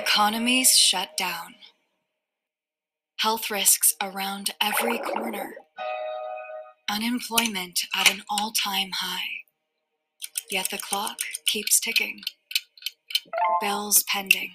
Economies 0.00 0.78
shut 0.78 1.14
down. 1.18 1.56
Health 3.18 3.50
risks 3.50 3.94
around 4.02 4.48
every 4.58 4.96
corner. 4.96 5.56
Unemployment 6.88 7.80
at 7.94 8.10
an 8.10 8.22
all 8.30 8.50
time 8.50 8.92
high. 8.94 9.28
Yet 10.50 10.70
the 10.70 10.78
clock 10.78 11.18
keeps 11.44 11.78
ticking. 11.78 12.22
Bills 13.60 14.02
pending. 14.04 14.52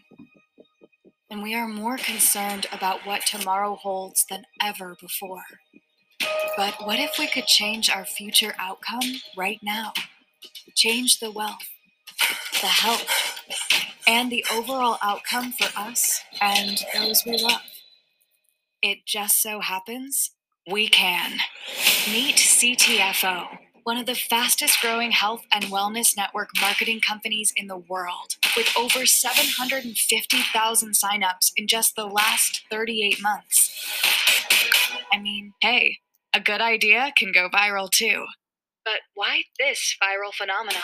And 1.29 1.43
we 1.43 1.53
are 1.53 1.67
more 1.67 1.97
concerned 1.97 2.65
about 2.71 3.05
what 3.05 3.27
tomorrow 3.27 3.75
holds 3.75 4.25
than 4.27 4.45
ever 4.59 4.95
before. 4.99 5.43
But 6.57 6.73
what 6.83 6.97
if 6.99 7.19
we 7.19 7.27
could 7.27 7.45
change 7.45 7.91
our 7.91 8.05
future 8.05 8.55
outcome 8.57 9.21
right 9.37 9.59
now? 9.61 9.93
Change 10.73 11.19
the 11.19 11.29
wealth, 11.29 11.69
the 12.61 12.67
health, 12.67 13.34
and 14.07 14.31
the 14.31 14.45
overall 14.53 14.97
outcome 15.01 15.51
for 15.51 15.67
us 15.77 16.21
and 16.41 16.83
those 16.93 17.23
we 17.25 17.37
love. 17.37 17.61
It 18.81 19.05
just 19.05 19.41
so 19.41 19.59
happens 19.59 20.31
we 20.69 20.87
can. 20.87 21.39
Meet 22.07 22.35
CTFO, 22.35 23.57
one 23.83 23.97
of 23.97 24.05
the 24.05 24.15
fastest 24.15 24.81
growing 24.81 25.11
health 25.11 25.43
and 25.51 25.65
wellness 25.65 26.15
network 26.17 26.49
marketing 26.59 27.01
companies 27.01 27.53
in 27.55 27.67
the 27.67 27.77
world, 27.77 28.35
with 28.55 28.71
over 28.77 29.05
750,000 29.05 30.91
signups 30.93 31.51
in 31.57 31.67
just 31.67 31.95
the 31.95 32.05
last 32.05 32.63
38 32.71 33.21
months. 33.21 33.71
I 35.13 35.19
mean, 35.19 35.53
hey, 35.61 35.97
a 36.33 36.39
good 36.39 36.61
idea 36.61 37.11
can 37.17 37.31
go 37.31 37.49
viral 37.49 37.89
too. 37.89 38.25
But 38.83 39.01
why 39.15 39.43
this 39.57 39.95
viral 40.01 40.33
phenomenon? 40.33 40.81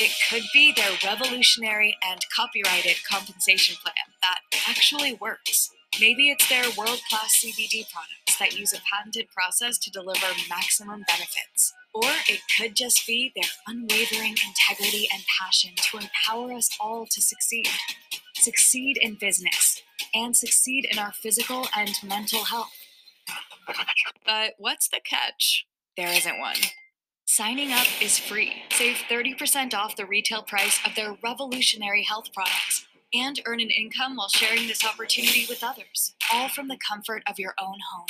It 0.00 0.12
could 0.28 0.42
be 0.52 0.72
their 0.72 0.90
revolutionary 1.04 1.96
and 2.04 2.20
copyrighted 2.34 2.96
compensation 3.08 3.76
plan 3.82 3.94
that 4.22 4.40
actually 4.68 5.14
works. 5.14 5.70
Maybe 6.00 6.30
it's 6.30 6.48
their 6.48 6.64
world 6.76 7.00
class 7.08 7.44
CBD 7.44 7.86
products 7.92 8.36
that 8.40 8.58
use 8.58 8.72
a 8.72 8.80
patented 8.92 9.28
process 9.30 9.78
to 9.78 9.90
deliver 9.90 10.26
maximum 10.48 11.04
benefits. 11.06 11.72
Or 11.94 12.10
it 12.28 12.40
could 12.58 12.74
just 12.74 13.06
be 13.06 13.32
their 13.36 13.48
unwavering 13.68 14.34
integrity 14.44 15.08
and 15.12 15.22
passion 15.40 15.70
to 15.76 15.98
empower 15.98 16.52
us 16.52 16.70
all 16.80 17.06
to 17.06 17.22
succeed. 17.22 17.68
Succeed 18.34 18.98
in 19.00 19.14
business 19.14 19.80
and 20.12 20.36
succeed 20.36 20.88
in 20.90 20.98
our 20.98 21.12
physical 21.12 21.68
and 21.76 21.92
mental 22.02 22.44
health. 22.44 22.72
But 24.26 24.54
what's 24.58 24.88
the 24.88 25.00
catch? 25.08 25.66
There 25.96 26.08
isn't 26.08 26.40
one. 26.40 26.56
Signing 27.36 27.72
up 27.72 27.88
is 28.00 28.16
free. 28.16 28.62
Save 28.70 28.94
30% 29.10 29.74
off 29.74 29.96
the 29.96 30.06
retail 30.06 30.40
price 30.40 30.78
of 30.86 30.94
their 30.94 31.16
revolutionary 31.20 32.04
health 32.04 32.32
products 32.32 32.86
and 33.12 33.42
earn 33.44 33.58
an 33.58 33.70
income 33.70 34.14
while 34.14 34.28
sharing 34.28 34.68
this 34.68 34.86
opportunity 34.86 35.44
with 35.48 35.64
others, 35.64 36.14
all 36.32 36.48
from 36.48 36.68
the 36.68 36.78
comfort 36.88 37.24
of 37.28 37.40
your 37.40 37.52
own 37.60 37.78
home. 37.92 38.06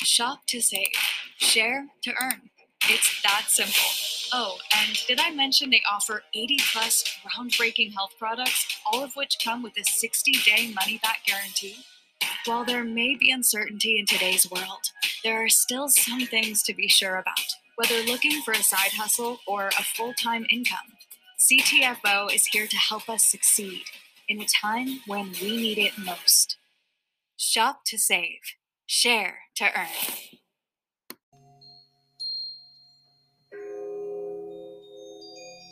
Shop 0.00 0.46
to 0.46 0.62
save, 0.62 0.94
share 1.36 1.88
to 2.04 2.14
earn. 2.22 2.48
It's 2.88 3.20
that 3.20 3.48
simple. 3.48 3.82
Oh, 4.32 4.56
and 4.78 4.96
did 5.06 5.20
I 5.20 5.30
mention 5.30 5.68
they 5.68 5.82
offer 5.92 6.22
80 6.34 6.56
plus 6.72 7.04
groundbreaking 7.22 7.92
health 7.92 8.12
products, 8.18 8.80
all 8.90 9.04
of 9.04 9.14
which 9.14 9.44
come 9.44 9.62
with 9.62 9.76
a 9.76 9.84
60 9.84 10.32
day 10.46 10.72
money 10.74 10.98
back 11.02 11.18
guarantee? 11.26 11.84
While 12.46 12.64
there 12.64 12.82
may 12.82 13.14
be 13.14 13.30
uncertainty 13.30 13.98
in 13.98 14.06
today's 14.06 14.50
world, 14.50 14.90
there 15.22 15.44
are 15.44 15.50
still 15.50 15.90
some 15.90 16.20
things 16.20 16.62
to 16.62 16.72
be 16.72 16.88
sure 16.88 17.16
about. 17.16 17.56
Whether 17.76 18.02
looking 18.02 18.42
for 18.42 18.52
a 18.52 18.62
side 18.62 18.92
hustle 18.92 19.38
or 19.46 19.68
a 19.68 19.82
full 19.82 20.12
time 20.12 20.44
income, 20.50 20.92
CTFO 21.38 22.30
is 22.32 22.44
here 22.44 22.66
to 22.66 22.76
help 22.76 23.08
us 23.08 23.24
succeed 23.24 23.84
in 24.28 24.42
a 24.42 24.46
time 24.46 25.00
when 25.06 25.32
we 25.40 25.56
need 25.56 25.78
it 25.78 25.96
most. 25.96 26.58
Shop 27.38 27.80
to 27.86 27.96
save, 27.96 28.40
share 28.84 29.38
to 29.54 29.64
earn. 29.64 29.88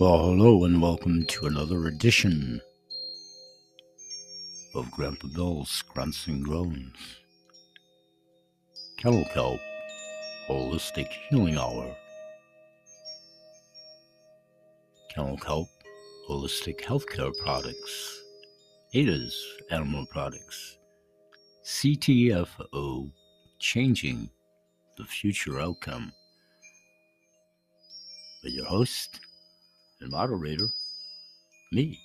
Well, 0.01 0.19
hello 0.19 0.65
and 0.65 0.81
welcome 0.81 1.27
to 1.27 1.47
another 1.49 1.87
edition 1.87 2.63
of 4.75 4.91
Grandpa 4.91 5.29
Bill's 5.35 5.83
Grunts 5.83 6.27
and 6.27 6.43
Groans. 6.43 6.97
Kennel 8.97 9.27
Kelp 9.35 9.61
Holistic 10.51 11.07
Healing 11.29 11.57
Hour. 11.57 11.97
Kennel 15.09 15.37
Kelp 15.37 15.69
Holistic 16.29 16.81
Healthcare 16.81 17.33
Products. 17.39 18.21
Ada's 18.93 19.47
Animal 19.71 20.07
Products. 20.07 20.79
CTFO 21.65 23.13
Changing 23.61 24.29
the 24.99 25.05
Future 25.05 25.61
Outcome. 25.61 26.13
With 28.43 28.53
your 28.53 28.67
host 28.67 29.21
and 30.01 30.11
moderator, 30.11 30.67
me, 31.71 31.97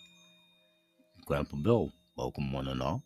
Grandpa 1.26 1.58
Bill. 1.58 1.92
Welcome, 2.16 2.52
one 2.52 2.68
and 2.68 2.84
all. 2.84 3.02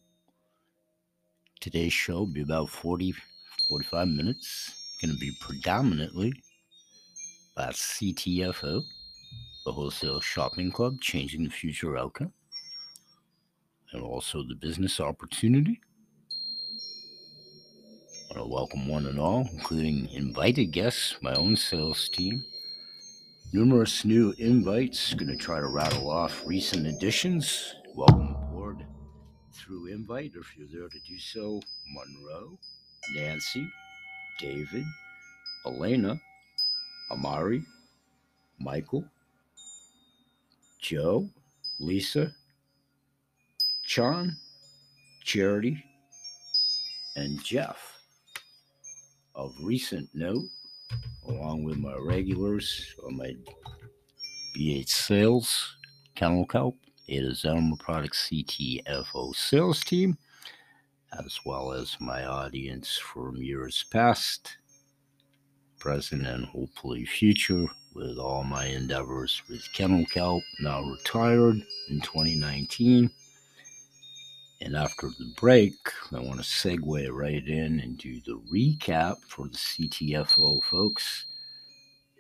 Today's 1.62 1.94
show 1.94 2.20
will 2.20 2.34
be 2.34 2.42
about 2.42 2.70
40, 2.70 3.14
45 3.70 4.08
minutes 4.10 4.79
going 5.02 5.14
to 5.14 5.20
be 5.20 5.32
predominantly 5.40 6.34
by 7.56 7.68
CTFO, 7.68 8.84
the 9.66 9.72
Wholesale 9.72 10.20
Shopping 10.20 10.72
Club, 10.72 11.00
Changing 11.00 11.44
the 11.44 11.50
Future 11.50 11.98
Outcome, 11.98 12.34
and 13.94 14.02
also 14.02 14.44
the 14.44 14.56
business 14.56 15.00
opportunity. 15.00 15.80
I 18.32 18.38
want 18.38 18.50
to 18.50 18.54
welcome 18.54 18.88
one 18.88 19.06
and 19.08 19.20
all, 19.20 19.50
including 19.54 20.10
invited 20.10 20.68
guests, 20.68 21.18
my 21.22 21.34
own 21.34 21.56
sales 21.56 22.10
team. 22.10 22.44
Numerous 23.52 24.06
new 24.06 24.36
invites. 24.38 25.14
Going 25.16 25.36
to 25.36 25.38
try 25.38 25.60
to 25.60 25.68
rattle 25.68 26.12
off 26.12 26.46
recent 26.46 26.86
additions. 26.86 27.74
Welcome 27.96 28.36
aboard 28.36 28.86
through 29.54 29.88
invite, 29.88 30.36
or 30.36 30.42
if 30.42 30.56
you're 30.56 30.68
there 30.72 30.90
to 30.90 31.00
do 31.08 31.18
so. 31.18 31.60
Monroe, 31.94 32.60
Nancy, 33.16 33.68
David, 34.40 34.86
Elena, 35.66 36.20
Amari, 37.12 37.62
Michael, 38.58 39.04
Joe, 40.80 41.30
Lisa, 41.80 42.34
John, 43.86 44.38
Charity, 45.24 45.84
and 47.16 47.44
Jeff. 47.44 47.98
Of 49.36 49.56
recent 49.62 50.10
note, 50.14 50.50
along 51.28 51.64
with 51.64 51.78
my 51.78 51.96
regulars 51.96 52.96
on 53.06 53.18
my 53.18 53.36
BH 54.56 54.90
Sales, 54.90 55.78
Kennel 56.16 56.46
Kelp, 56.46 56.76
it 57.08 57.24
is 57.24 57.46
Animal 57.46 57.78
Products 57.78 58.30
CTFO 58.30 59.36
sales 59.36 59.84
team 59.84 60.18
as 61.12 61.40
well 61.46 61.72
as 61.72 61.98
my 62.00 62.26
audience 62.26 62.98
from 62.98 63.38
years 63.38 63.86
past, 63.92 64.58
present, 65.80 66.26
and 66.28 66.46
hopefully 66.46 67.06
future 67.06 67.66
with 67.94 68.18
all 68.18 68.44
my 68.44 68.66
endeavors 68.66 69.42
with 69.50 69.62
Kennel 69.74 70.06
Kelp, 70.06 70.44
now 70.60 70.82
retired 70.84 71.62
in 71.90 72.02
2019. 72.02 73.10
And 74.62 74.76
after 74.76 75.08
the 75.08 75.34
break, 75.38 75.74
I 76.12 76.20
want 76.20 76.40
to 76.40 76.46
segue 76.46 77.12
right 77.12 77.48
in 77.48 77.80
and 77.80 77.98
do 77.98 78.20
the 78.26 78.40
recap 78.54 79.18
for 79.28 79.48
the 79.48 79.58
CTFO 79.58 80.62
folks 80.64 81.26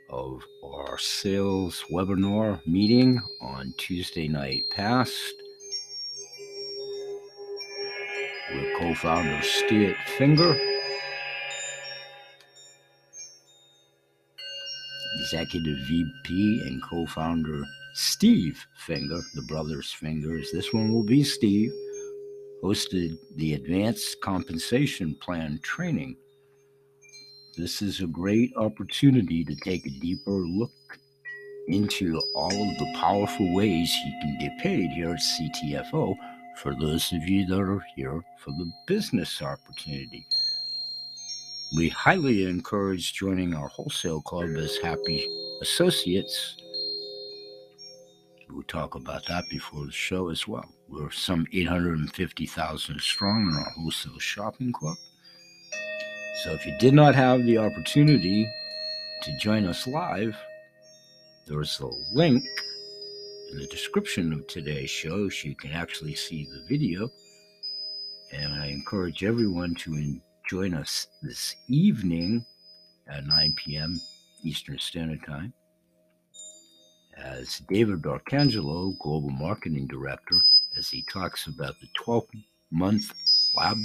of 0.09 0.41
our 0.63 0.97
sales 0.97 1.83
webinar 1.91 2.65
meeting 2.65 3.21
on 3.41 3.73
Tuesday 3.77 4.27
night 4.27 4.63
past 4.71 5.33
with 8.53 8.79
co 8.79 8.93
founder 8.95 9.41
Stuart 9.41 9.97
Finger, 10.17 10.57
executive 15.21 15.77
VP 15.87 16.63
and 16.65 16.81
co 16.83 17.05
founder 17.07 17.63
Steve 17.93 18.63
Finger, 18.77 19.19
the 19.35 19.41
brothers 19.43 19.91
Fingers. 19.91 20.51
This 20.51 20.73
one 20.73 20.91
will 20.91 21.03
be 21.03 21.23
Steve, 21.23 21.71
hosted 22.63 23.17
the 23.35 23.53
Advanced 23.53 24.21
Compensation 24.21 25.15
Plan 25.21 25.59
training. 25.63 26.15
This 27.57 27.81
is 27.81 28.01
a 28.01 28.07
great 28.07 28.51
opportunity 28.55 29.43
to 29.43 29.55
take 29.63 29.85
a 29.85 29.99
deeper 29.99 30.31
look 30.31 30.71
into 31.67 32.19
all 32.33 32.47
of 32.51 32.77
the 32.79 32.95
powerful 32.95 33.53
ways 33.53 33.93
you 34.05 34.13
can 34.21 34.37
get 34.39 34.57
paid 34.59 34.89
here 34.91 35.11
at 35.11 35.19
CTFO 35.19 36.15
for 36.61 36.75
those 36.75 37.11
of 37.13 37.23
you 37.27 37.45
that 37.45 37.59
are 37.59 37.85
here 37.95 38.21
for 38.37 38.51
the 38.51 38.71
business 38.85 39.41
opportunity. 39.41 40.27
We 41.75 41.89
highly 41.89 42.45
encourage 42.45 43.13
joining 43.13 43.53
our 43.53 43.69
wholesale 43.69 44.21
club 44.21 44.49
as 44.57 44.77
happy 44.77 45.27
associates. 45.61 46.57
We'll 48.49 48.63
talk 48.63 48.95
about 48.95 49.25
that 49.27 49.45
before 49.49 49.85
the 49.85 49.91
show 49.91 50.29
as 50.29 50.47
well. 50.47 50.65
We're 50.89 51.11
some 51.11 51.45
850,000 51.53 52.99
strong 52.99 53.47
in 53.47 53.55
our 53.55 53.71
wholesale 53.71 54.19
shopping 54.19 54.73
club. 54.73 54.97
So 56.43 56.51
if 56.51 56.65
you 56.65 56.75
did 56.79 56.93
not 56.93 57.15
have 57.15 57.45
the 57.45 57.59
opportunity 57.59 58.49
to 59.21 59.37
join 59.37 59.65
us 59.65 59.85
live, 59.87 60.35
there's 61.45 61.79
a 61.79 61.89
link 62.13 62.43
in 63.51 63.57
the 63.57 63.67
description 63.67 64.31
of 64.33 64.47
today's 64.47 64.89
show 64.89 65.29
so 65.29 65.47
you 65.47 65.55
can 65.55 65.71
actually 65.71 66.15
see 66.15 66.45
the 66.45 66.63
video. 66.67 67.09
And 68.31 68.53
I 68.53 68.67
encourage 68.67 69.23
everyone 69.23 69.75
to 69.75 70.19
join 70.47 70.73
us 70.73 71.07
this 71.21 71.55
evening 71.67 72.45
at 73.07 73.25
9 73.25 73.55
p.m. 73.57 73.99
Eastern 74.43 74.77
Standard 74.79 75.25
Time 75.25 75.53
as 77.17 77.61
David 77.69 78.03
Arcangelo, 78.03 78.97
Global 78.99 79.29
Marketing 79.29 79.87
Director, 79.87 80.41
as 80.77 80.89
he 80.89 81.03
talks 81.11 81.47
about 81.47 81.79
the 81.81 81.87
12 81.95 82.25
month 82.71 83.11
lab 83.57 83.77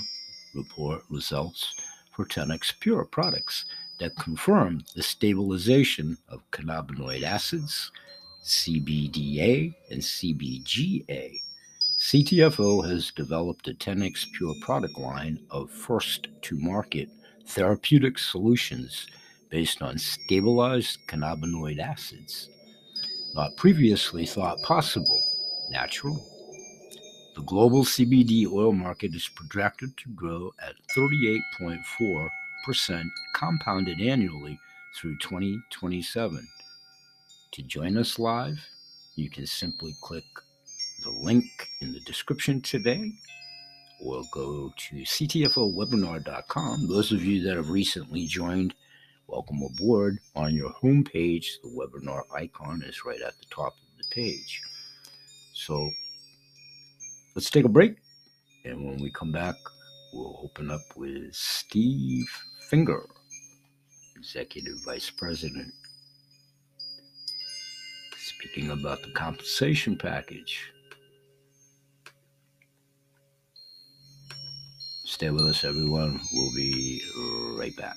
report 0.54 1.02
results 1.10 1.74
for 2.14 2.24
10x 2.24 2.78
Pure 2.80 3.06
products 3.06 3.64
that 3.98 4.16
confirm 4.16 4.84
the 4.94 5.02
stabilization 5.02 6.16
of 6.28 6.48
cannabinoid 6.50 7.22
acids, 7.22 7.90
CBDA, 8.44 9.74
and 9.90 10.02
CBGA. 10.02 11.38
CTFO 11.98 12.86
has 12.88 13.10
developed 13.10 13.68
a 13.68 13.72
10x 13.72 14.30
Pure 14.32 14.54
product 14.60 14.98
line 14.98 15.38
of 15.50 15.70
first 15.70 16.28
to 16.42 16.58
market 16.58 17.08
therapeutic 17.46 18.18
solutions 18.18 19.06
based 19.50 19.80
on 19.80 19.96
stabilized 19.96 20.98
cannabinoid 21.08 21.78
acids, 21.78 22.50
not 23.34 23.56
previously 23.56 24.26
thought 24.26 24.60
possible, 24.62 25.20
natural. 25.70 26.22
The 27.36 27.42
global 27.42 27.84
CBD 27.84 28.46
oil 28.46 28.72
market 28.72 29.14
is 29.14 29.28
projected 29.28 29.96
to 29.96 30.10
grow 30.10 30.52
at 30.62 30.74
38.4 30.96 32.28
percent 32.64 33.06
compounded 33.34 34.00
annually 34.00 34.58
through 34.96 35.16
2027. 35.18 36.46
To 37.54 37.62
join 37.62 37.96
us 37.96 38.18
live, 38.18 38.66
you 39.14 39.30
can 39.30 39.46
simply 39.46 39.94
click 40.00 40.24
the 41.04 41.10
link 41.10 41.44
in 41.80 41.92
the 41.92 42.00
description 42.00 42.60
today 42.60 43.12
or 44.00 44.24
go 44.32 44.72
to 44.76 44.96
ctfowebinar.com. 44.96 46.88
Those 46.88 47.12
of 47.12 47.24
you 47.24 47.44
that 47.44 47.54
have 47.54 47.70
recently 47.70 48.26
joined, 48.26 48.74
welcome 49.28 49.62
aboard. 49.62 50.18
On 50.34 50.52
your 50.52 50.72
homepage, 50.82 51.46
the 51.62 51.68
webinar 51.68 52.22
icon 52.34 52.82
is 52.82 53.04
right 53.04 53.22
at 53.22 53.38
the 53.38 53.46
top 53.50 53.74
of 53.74 53.98
the 53.98 54.04
page. 54.10 54.60
So 55.52 55.92
let's 57.36 57.50
take 57.50 57.66
a 57.66 57.68
break. 57.68 57.98
And 58.64 58.84
when 58.84 59.00
we 59.00 59.12
come 59.12 59.30
back, 59.30 59.54
we'll 60.12 60.40
open 60.42 60.72
up 60.72 60.96
with 60.96 61.32
Steve 61.32 62.26
Finger, 62.68 63.06
Executive 64.16 64.82
Vice 64.84 65.10
President, 65.10 65.72
speaking 68.44 68.70
about 68.70 69.02
the 69.02 69.10
compensation 69.10 69.96
package. 69.96 70.70
Stay 75.04 75.30
with 75.30 75.46
us, 75.46 75.64
everyone. 75.64 76.20
We'll 76.32 76.52
be 76.54 77.00
right 77.58 77.74
back. 77.76 77.96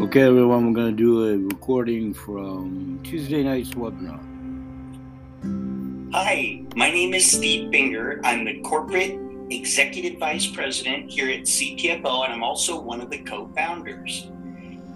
Okay, 0.00 0.22
everyone, 0.22 0.68
we're 0.68 0.74
going 0.74 0.96
to 0.96 1.02
do 1.02 1.28
a 1.28 1.38
recording 1.38 2.14
from 2.14 3.00
Tuesday 3.02 3.42
night's 3.42 3.70
webinar. 3.70 4.20
Hi, 6.12 6.62
my 6.76 6.90
name 6.90 7.12
is 7.12 7.30
Steve 7.30 7.70
Finger. 7.70 8.20
I'm 8.24 8.44
the 8.44 8.60
corporate 8.60 9.18
executive 9.50 10.18
vice 10.18 10.46
president 10.46 11.10
here 11.10 11.28
at 11.30 11.42
CTFO, 11.42 12.24
and 12.24 12.32
I'm 12.32 12.42
also 12.42 12.80
one 12.80 13.00
of 13.00 13.10
the 13.10 13.18
co 13.18 13.50
founders. 13.56 14.28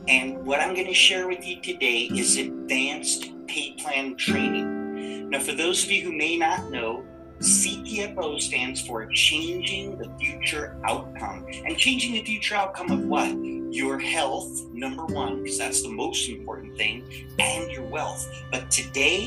And 0.09 0.45
what 0.47 0.61
I'm 0.61 0.75
going 0.75 0.87
to 0.87 0.95
share 0.95 1.29
with 1.29 1.47
you 1.47 1.61
today 1.61 2.09
is 2.15 2.39
advanced 2.39 3.31
pay 3.47 3.75
plan 3.79 4.17
training. 4.17 5.31
Now, 5.31 5.41
for 5.41 5.53
those 5.53 5.85
of 5.85 5.91
you 5.91 6.03
who 6.03 6.13
may 6.13 6.37
not 6.37 6.71
know, 6.71 7.05
CTFO 7.41 8.41
stands 8.41 8.81
for 8.81 9.07
Changing 9.07 9.97
the 9.97 10.11
Future 10.19 10.77
Outcome. 10.85 11.47
And 11.67 11.77
changing 11.77 12.13
the 12.13 12.25
future 12.25 12.57
outcome 12.57 12.91
of 12.91 13.05
what? 13.05 13.37
Your 13.71 13.99
health, 13.99 14.65
number 14.73 15.05
one, 15.05 15.43
because 15.43 15.59
that's 15.59 15.83
the 15.83 15.91
most 15.91 16.29
important 16.29 16.77
thing, 16.77 17.05
and 17.39 17.71
your 17.71 17.85
wealth. 17.85 18.29
But 18.51 18.71
today, 18.71 19.27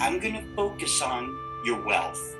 I'm 0.00 0.18
going 0.18 0.34
to 0.34 0.44
focus 0.56 1.02
on 1.02 1.26
your 1.64 1.84
wealth. 1.86 2.36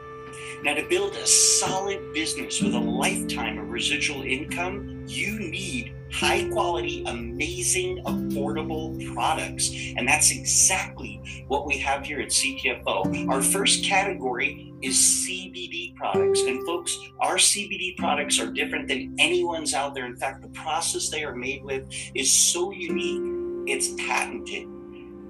Now, 0.62 0.74
to 0.74 0.86
build 0.88 1.14
a 1.14 1.26
solid 1.26 2.12
business 2.12 2.60
with 2.60 2.74
a 2.74 2.78
lifetime 2.78 3.58
of 3.58 3.68
residual 3.68 4.22
income, 4.22 5.04
you 5.06 5.38
need 5.38 5.94
high 6.12 6.48
quality, 6.50 7.02
amazing, 7.06 8.02
affordable 8.04 9.14
products. 9.14 9.70
And 9.96 10.06
that's 10.06 10.30
exactly 10.30 11.44
what 11.48 11.66
we 11.66 11.78
have 11.78 12.04
here 12.04 12.20
at 12.20 12.28
CTFO. 12.28 13.28
Our 13.28 13.42
first 13.42 13.84
category 13.84 14.72
is 14.82 14.96
CBD 14.96 15.96
products. 15.96 16.42
And 16.42 16.64
folks, 16.66 16.98
our 17.20 17.36
CBD 17.36 17.96
products 17.96 18.38
are 18.38 18.50
different 18.52 18.88
than 18.88 19.14
anyone's 19.18 19.74
out 19.74 19.94
there. 19.94 20.06
In 20.06 20.16
fact, 20.16 20.42
the 20.42 20.48
process 20.48 21.08
they 21.08 21.24
are 21.24 21.34
made 21.34 21.64
with 21.64 21.84
is 22.14 22.32
so 22.32 22.72
unique, 22.72 23.22
it's 23.66 23.94
patented. 23.94 24.71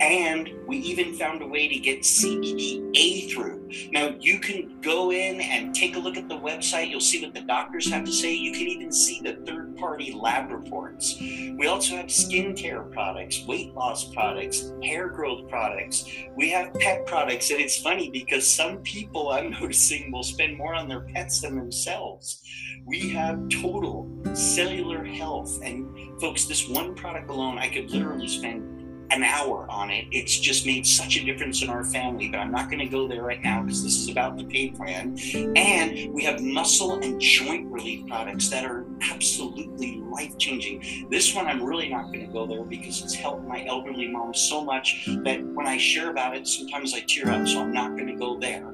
And 0.03 0.51
we 0.67 0.79
even 0.79 1.15
found 1.15 1.43
a 1.43 1.47
way 1.47 1.69
to 1.69 1.79
get 1.79 2.01
CBDA 2.01 3.31
through. 3.31 3.71
Now, 3.93 4.17
you 4.19 4.41
can 4.41 4.81
go 4.81 5.13
in 5.13 5.41
and 5.41 5.73
take 5.73 5.95
a 5.95 5.99
look 5.99 6.17
at 6.17 6.29
the 6.29 6.35
website. 6.35 6.91
You'll 6.91 6.99
see 6.99 7.25
what 7.25 7.35
the 7.35 7.43
doctors 7.43 7.89
have 7.89 8.05
to 8.05 8.13
say. 8.13 8.35
You 8.35 8.51
can 8.51 8.67
even 8.67 8.91
see 8.91 9.21
the 9.23 9.35
third 9.47 9.77
party 9.77 10.13
lab 10.13 10.51
reports. 10.51 11.17
We 11.21 11.69
also 11.69 11.95
have 11.95 12.11
skin 12.11 12.57
care 12.57 12.83
products, 12.83 13.47
weight 13.47 13.75
loss 13.75 14.13
products, 14.13 14.73
hair 14.83 15.09
growth 15.09 15.49
products. 15.49 16.05
We 16.37 16.51
have 16.51 16.75
pet 16.75 17.07
products. 17.07 17.51
And 17.51 17.61
it's 17.61 17.81
funny 17.81 18.11
because 18.11 18.51
some 18.51 18.79
people 18.79 19.31
I'm 19.31 19.51
noticing 19.61 20.11
will 20.11 20.25
spend 20.25 20.59
more 20.59 20.75
on 20.75 20.89
their 20.89 21.03
pets 21.03 21.43
than 21.43 21.57
themselves. 21.57 22.43
We 22.85 23.11
have 23.11 23.49
total 23.49 24.11
cellular 24.35 25.05
health. 25.05 25.61
And 25.63 26.21
folks, 26.21 26.47
this 26.47 26.69
one 26.69 26.97
product 26.97 27.31
alone, 27.31 27.57
I 27.57 27.69
could 27.69 27.91
literally 27.93 28.27
spend 28.27 28.72
an 29.13 29.23
hour 29.23 29.67
on 29.69 29.91
it. 29.91 30.07
It's 30.11 30.39
just 30.39 30.65
made 30.65 30.87
such 30.87 31.17
a 31.17 31.25
difference 31.25 31.63
in 31.63 31.69
our 31.69 31.85
family, 31.85 32.29
but 32.29 32.39
I'm 32.39 32.51
not 32.51 32.71
going 32.71 32.79
to 32.79 32.87
go 32.87 33.07
there 33.07 33.23
right 33.23 33.43
now 33.43 33.63
because 33.63 33.83
this 33.83 33.97
is 33.97 34.09
about 34.09 34.39
the 34.39 34.45
pay 34.45 34.71
plan. 34.71 35.19
And 35.55 36.13
we 36.15 36.25
have 36.25 36.41
muscle 36.41 36.99
and 37.01 37.21
joint 37.21 37.71
relief 37.71 38.07
products 38.07 38.49
that 38.49 38.65
are 38.65 38.87
absolutely 39.03 40.01
life 40.11 40.39
changing. 40.39 41.09
This 41.11 41.35
one, 41.35 41.47
I'm 41.47 41.63
really 41.63 41.91
not 41.91 42.07
going 42.07 42.27
to 42.27 42.33
go 42.33 42.47
there 42.47 42.65
because 42.65 43.03
it's 43.03 43.15
helped 43.15 43.47
my 43.47 43.65
elderly 43.67 44.09
mom 44.09 44.33
so 44.33 44.65
much 44.65 45.07
that 45.25 45.45
when 45.45 45.67
I 45.67 45.77
share 45.77 46.11
about 46.11 46.35
it, 46.35 46.47
sometimes 46.47 46.95
I 46.95 47.01
tear 47.01 47.31
up, 47.31 47.47
so 47.47 47.61
I'm 47.61 47.73
not 47.73 47.91
going 47.91 48.07
to 48.07 48.17
go 48.17 48.39
there. 48.39 48.73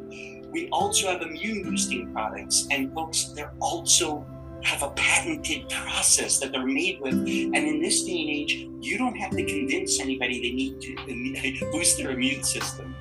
We 0.51 0.69
also 0.71 1.09
have 1.09 1.21
immune 1.21 1.65
boosting 1.65 2.13
products, 2.13 2.67
and 2.71 2.93
folks, 2.95 3.33
they're 3.35 3.55
also 3.61 4.27
have 4.63 4.83
a 4.83 4.91
patented 4.91 5.69
process 5.69 6.39
that 6.39 6.53
they're 6.53 6.67
made 6.67 7.01
with. 7.01 7.15
And 7.15 7.57
in 7.57 7.81
this 7.81 8.03
day 8.05 8.21
and 8.21 8.31
age, 8.31 8.69
you 8.81 8.99
don't 8.99 9.17
have 9.17 9.31
to 9.31 9.45
convince 9.45 10.01
anybody 10.01 10.41
they 10.41 10.55
need 10.55 10.81
to 10.81 11.71
boost 11.73 11.99
their 11.99 12.11
immune 12.11 12.43
system. 12.43 12.95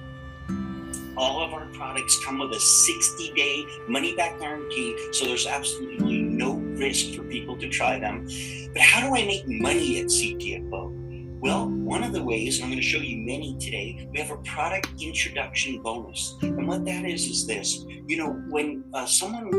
All 1.15 1.41
of 1.41 1.51
our 1.51 1.65
products 1.73 2.23
come 2.23 2.37
with 2.37 2.51
a 2.51 2.59
60 2.59 3.33
day 3.33 3.65
money 3.87 4.15
back 4.15 4.39
guarantee, 4.39 4.95
so 5.11 5.25
there's 5.25 5.47
absolutely 5.47 6.21
no 6.21 6.53
risk 6.53 7.15
for 7.15 7.23
people 7.23 7.57
to 7.57 7.67
try 7.67 7.99
them. 7.99 8.27
But 8.73 8.81
how 8.81 9.01
do 9.01 9.15
I 9.15 9.25
make 9.25 9.47
money 9.47 9.99
at 9.99 10.07
CTFO? 10.07 11.39
Well, 11.39 11.69
one 11.69 12.03
of 12.03 12.13
the 12.13 12.23
ways, 12.23 12.57
and 12.57 12.65
I'm 12.65 12.71
going 12.71 12.81
to 12.81 12.87
show 12.87 12.99
you 12.99 13.17
many 13.17 13.57
today, 13.59 14.07
we 14.11 14.19
have 14.19 14.31
a 14.31 14.37
product 14.37 14.89
introduction 15.01 15.81
bonus. 15.81 16.35
And 16.41 16.67
what 16.67 16.85
that 16.85 17.05
is, 17.05 17.27
is 17.27 17.47
this 17.47 17.85
you 18.07 18.17
know, 18.17 18.31
when 18.49 18.83
uh, 18.93 19.05
someone 19.05 19.51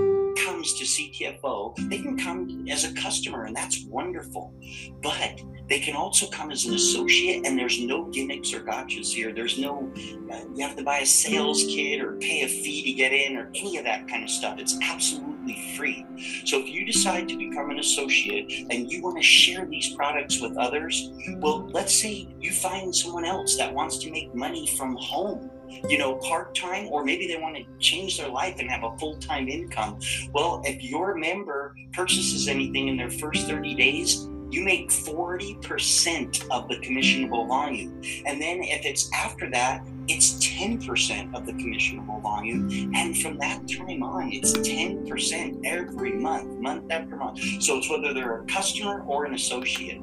comes 0.45 0.75
to 0.75 0.85
CTFO, 0.85 1.91
they 1.91 1.99
can 1.99 2.19
come 2.19 2.67
as 2.69 2.85
a 2.85 2.93
customer, 2.95 3.45
and 3.45 3.55
that's 3.57 3.85
wonderful. 3.85 4.55
But 5.03 5.41
they 5.69 5.81
can 5.81 5.95
also 5.95 6.29
come 6.29 6.51
as 6.51 6.65
an 6.65 6.75
associate, 6.75 7.47
and 7.47 7.59
there's 7.59 7.81
no 7.81 8.05
gimmicks 8.07 8.53
or 8.55 8.61
gotchas 8.61 9.13
here. 9.13 9.33
There's 9.33 9.59
no, 9.59 9.93
uh, 10.33 10.41
you 10.55 10.67
have 10.67 10.77
to 10.77 10.83
buy 10.83 10.99
a 10.99 11.07
sales 11.07 11.65
kit 11.65 12.01
or 12.01 12.17
pay 12.17 12.43
a 12.43 12.49
fee 12.49 12.85
to 12.85 12.93
get 12.93 13.13
in 13.13 13.37
or 13.37 13.51
any 13.55 13.77
of 13.77 13.85
that 13.85 14.09
kind 14.09 14.25
of 14.25 14.31
stuff. 14.31 14.59
It's 14.59 14.79
absolutely 14.83 15.38
free. 15.55 16.07
So 16.45 16.61
if 16.61 16.69
you 16.69 16.85
decide 16.85 17.29
to 17.29 17.37
become 17.37 17.71
an 17.71 17.79
associate 17.79 18.67
and 18.71 18.91
you 18.91 19.03
want 19.03 19.17
to 19.17 19.23
share 19.23 19.67
these 19.67 19.95
products 19.95 20.41
with 20.41 20.57
others, 20.57 21.11
well, 21.37 21.67
let's 21.69 21.99
say 22.01 22.29
you 22.41 22.53
find 22.53 22.95
someone 22.95 23.25
else 23.25 23.57
that 23.57 23.73
wants 23.73 23.99
to 23.99 24.11
make 24.11 24.35
money 24.35 24.67
from 24.67 24.97
home 24.97 25.51
you 25.89 25.99
know, 25.99 26.17
part 26.17 26.55
time, 26.55 26.89
or 26.89 27.05
maybe 27.05 27.27
they 27.27 27.37
want 27.37 27.57
to 27.57 27.65
change 27.79 28.19
their 28.19 28.29
life 28.29 28.57
and 28.59 28.71
have 28.71 28.85
a 28.85 28.97
full 28.99 29.17
time 29.19 29.49
income. 29.49 29.99
Well, 30.33 30.63
if 30.65 30.83
your 30.83 31.15
member 31.15 31.75
purchases 31.93 32.49
anything 32.49 32.89
in 32.89 32.97
their 32.97 33.11
first 33.11 33.47
30 33.47 33.75
days, 33.75 34.29
you 34.51 34.65
make 34.65 34.89
40% 34.89 36.51
of 36.51 36.69
the 36.69 36.77
commissionable 36.77 37.47
volume. 37.49 38.01
And 38.27 38.41
then 38.41 38.63
if 38.63 38.85
it's 38.85 39.11
after 39.13 39.51
that, 39.51 39.87
it's 40.09 40.35
10% 40.45 41.35
of 41.35 41.45
the 41.47 41.53
commissionable 41.53 42.23
volume. 42.23 42.93
And 42.95 43.17
from 43.19 43.39
that 43.39 43.69
time 43.69 44.03
on, 44.03 44.33
it's 44.33 44.53
10% 44.53 45.61
every 45.65 46.13
month, 46.15 46.59
month 46.61 46.91
after 46.91 47.17
month. 47.17 47.41
So 47.61 47.79
it's 47.79 47.91
whether 47.91 48.15
they're 48.15 48.41
a 48.41 48.45
customer 48.47 49.03
or 49.03 49.27
an 49.27 49.35
associate. 49.35 50.01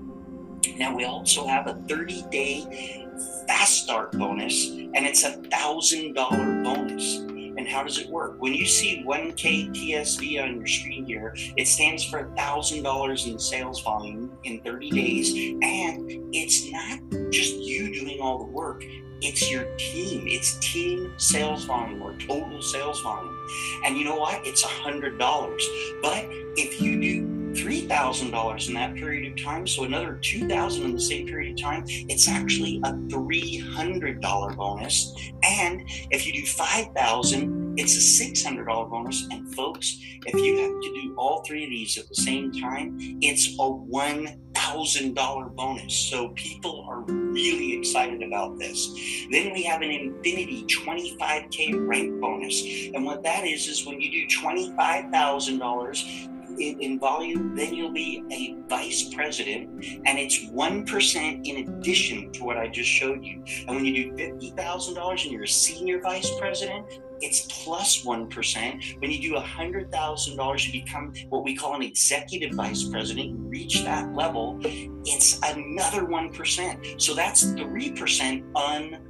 Now, 0.77 0.95
we 0.95 1.05
also 1.05 1.47
have 1.47 1.67
a 1.67 1.75
30 1.87 2.23
day 2.31 3.05
fast 3.47 3.83
start 3.83 4.11
bonus, 4.13 4.69
and 4.71 5.05
it's 5.05 5.23
a 5.23 5.37
$1,000 5.37 6.63
bonus. 6.63 7.34
And 7.65 7.74
how 7.74 7.84
does 7.84 7.98
it 7.98 8.07
work? 8.07 8.36
When 8.38 8.53
you 8.53 8.63
see 8.63 9.03
1K 9.03 9.72
TSV 9.72 10.43
on 10.43 10.57
your 10.57 10.67
screen 10.67 11.03
here, 11.03 11.34
it 11.57 11.67
stands 11.67 12.03
for 12.03 12.25
$1,000 12.38 13.27
in 13.27 13.39
sales 13.39 13.81
volume 13.81 14.31
in 14.43 14.60
30 14.60 14.91
days. 14.91 15.34
And 15.63 16.12
it's 16.31 16.72
not 16.72 17.00
just 17.31 17.55
you 17.55 17.91
doing 17.91 18.19
all 18.22 18.38
the 18.38 18.51
work, 18.51 18.84
it's 19.22 19.50
your 19.50 19.63
team. 19.77 20.27
It's 20.27 20.60
team 20.60 21.12
sales 21.17 21.65
volume 21.65 22.03
or 22.03 22.15
total 22.19 22.62
sales 22.62 23.01
volume. 23.01 23.36
And 23.84 23.98
you 23.98 24.03
know 24.03 24.17
what? 24.17 24.45
It's 24.45 24.63
$100. 24.63 25.17
But 26.03 26.25
if 26.55 26.79
you 26.79 27.01
do 27.01 27.34
$3,000 27.55 28.67
in 28.67 28.74
that 28.75 28.95
period 28.95 29.31
of 29.31 29.43
time, 29.43 29.65
so 29.65 29.83
another 29.83 30.19
2,000 30.21 30.83
in 30.85 30.93
the 30.93 31.00
same 31.00 31.27
period 31.27 31.53
of 31.53 31.62
time, 31.62 31.83
it's 31.88 32.27
actually 32.27 32.79
a 32.83 32.93
$300 32.93 34.55
bonus. 34.55 35.15
And 35.43 35.83
if 36.12 36.25
you 36.25 36.33
do 36.33 36.45
5000 36.45 37.65
it's 37.77 37.95
a 37.95 38.24
$600 38.24 38.89
bonus. 38.89 39.27
And 39.31 39.53
folks, 39.53 39.97
if 40.25 40.33
you 40.33 40.62
have 40.62 40.81
to 40.81 41.01
do 41.01 41.13
all 41.17 41.43
three 41.43 41.65
of 41.65 41.69
these 41.69 41.97
at 41.97 42.07
the 42.07 42.15
same 42.15 42.51
time, 42.51 42.97
it's 43.21 43.47
a 43.55 43.69
$1,000 43.69 45.55
bonus. 45.55 45.93
So 45.95 46.29
people 46.29 46.85
are 46.89 47.01
really 47.01 47.77
excited 47.77 48.24
about 48.24 48.57
this. 48.57 48.88
Then 49.29 49.51
we 49.53 49.63
have 49.63 49.81
an 49.81 49.91
Infinity 49.91 50.65
25K 50.67 51.85
rank 51.88 52.21
bonus. 52.21 52.63
And 52.93 53.03
what 53.05 53.24
that 53.24 53.45
is, 53.45 53.67
is 53.67 53.85
when 53.85 54.00
you 54.00 54.09
do 54.12 54.25
$25,000, 54.39 56.34
in, 56.59 56.79
in 56.81 57.00
volume, 57.00 57.55
then 57.55 57.74
you'll 57.74 57.91
be 57.91 58.24
a 58.31 58.55
vice 58.67 59.13
president, 59.13 59.69
and 60.05 60.19
it's 60.19 60.45
1% 60.45 61.47
in 61.47 61.67
addition 61.67 62.31
to 62.33 62.43
what 62.43 62.57
I 62.57 62.67
just 62.67 62.89
showed 62.89 63.24
you. 63.24 63.43
And 63.67 63.75
when 63.75 63.85
you 63.85 64.12
do 64.15 64.33
$50,000 64.33 65.24
and 65.24 65.31
you're 65.31 65.43
a 65.43 65.47
senior 65.47 66.01
vice 66.01 66.31
president, 66.39 66.85
it's 67.21 67.47
plus 67.50 68.03
1. 68.03 68.29
When 69.00 69.12
you 69.12 69.21
do 69.21 69.35
$100,000, 69.35 70.65
you 70.65 70.83
become 70.83 71.13
what 71.29 71.43
we 71.43 71.55
call 71.55 71.75
an 71.75 71.81
executive 71.81 72.53
vice 72.53 72.83
president. 72.83 73.29
You 73.29 73.38
reach 73.38 73.83
that 73.83 74.13
level, 74.13 74.59
it's 74.63 75.39
another 75.43 76.05
1%. 76.05 77.01
So 77.01 77.13
that's 77.13 77.45
3% 77.45 78.43